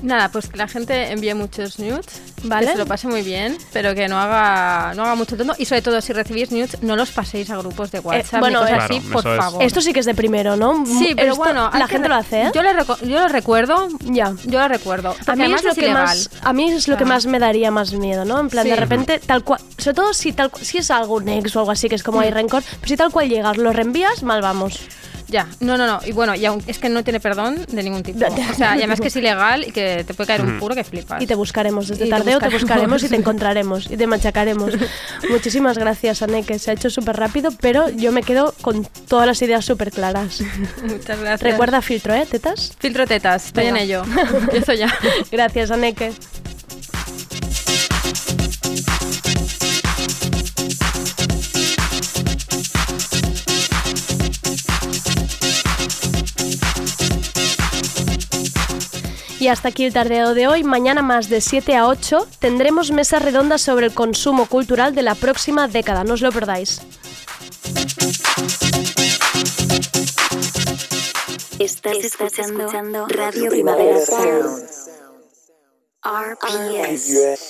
[0.03, 2.05] Nada, pues que la gente envíe muchos nudes,
[2.42, 2.66] Vale.
[2.66, 5.55] que se lo pase muy bien, pero que no haga, no haga mucho tonto.
[5.57, 8.61] Y sobre todo, si recibís nudes, no los paséis a grupos de WhatsApp Eh, bueno,
[8.61, 9.62] ni cosas Claro, así, por favor.
[9.62, 10.84] Esto sí que es de primero, ¿no?
[10.84, 12.51] Sí, pero Esto- bueno, la gente lo hace, ¿eh?
[12.55, 12.62] Yo
[13.07, 14.34] yo lo recuerdo, Ya.
[14.44, 15.16] yo lo recuerdo.
[15.26, 17.14] A mí, es lo que más, a mí es lo que Claro.
[17.14, 18.38] más me daría más miedo, ¿no?
[18.38, 18.70] En plan, Sí.
[18.70, 21.61] de repente, tal cual, sobre todo si, tal, cu- si es algo un ex o
[21.61, 22.22] algo así, que es como Mm.
[22.24, 24.78] hay rencor, pero si tal cual llegas, lo reenvías, mal vamos.
[25.29, 25.99] Ya, no, no, no.
[26.07, 28.24] Y bueno, y aún es que no tiene perdón de ningún tipo.
[28.27, 30.85] O sea, y además que es ilegal y que te puede caer un puro que
[30.85, 31.20] flipas.
[31.22, 32.62] Y te buscaremos desde Y te tardeo, te buscaremos.
[32.62, 34.74] buscaremos y te encontraremos y te machacaremos.
[35.31, 36.59] Muchísimas gracias, Aneke.
[36.59, 40.41] Se ha hecho súper rápido, pero yo me quedo con todas las ideas súper claras.
[40.83, 41.43] Muchas gracias.
[41.43, 42.27] Recuerda filtro, ¿eh?
[42.31, 42.74] ¿Tetas?
[42.79, 43.79] Filtro tetas, estoy Venga.
[43.79, 44.03] en ello.
[44.43, 44.95] Empiezo ya.
[45.33, 46.12] Gracias, Aneke.
[59.47, 60.64] Y hasta aquí el tardeo de hoy.
[60.64, 65.14] Mañana más de 7 a 8 tendremos mesa redonda sobre el consumo cultural de la
[65.14, 66.03] próxima década.
[66.03, 66.80] No os lo perdáis.
[71.61, 74.68] Estás escuchando Radio Primavera Sound.
[76.03, 77.47] RPS.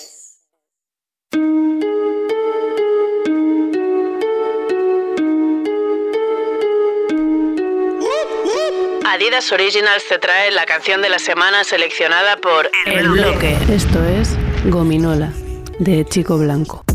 [9.08, 13.56] Adidas Originals te trae la canción de la semana seleccionada por El bloque.
[13.70, 15.32] Esto es Gominola,
[15.78, 16.85] de Chico Blanco.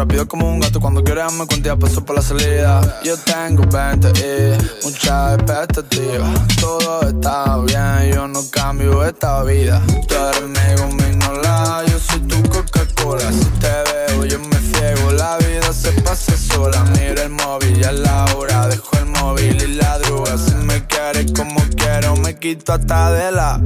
[0.00, 0.80] Rápido como un gato.
[0.80, 3.00] Cuando quieras me cuentas, paso por la salida.
[3.04, 6.26] Yo tengo 20 y mucha expectativa.
[6.58, 9.82] Todo está bien, yo no cambio esta vida.
[10.08, 13.30] Tú eres mi gominola, yo soy tu Coca-Cola.
[13.30, 15.12] Si te veo, yo me ciego.
[15.12, 16.82] La vida se pasa sola.
[16.94, 18.68] Mira el móvil, ya es la hora.
[18.68, 20.38] Dejo el móvil y la droga.
[20.38, 23.60] Si me quieres como quiero, me quito hasta de la.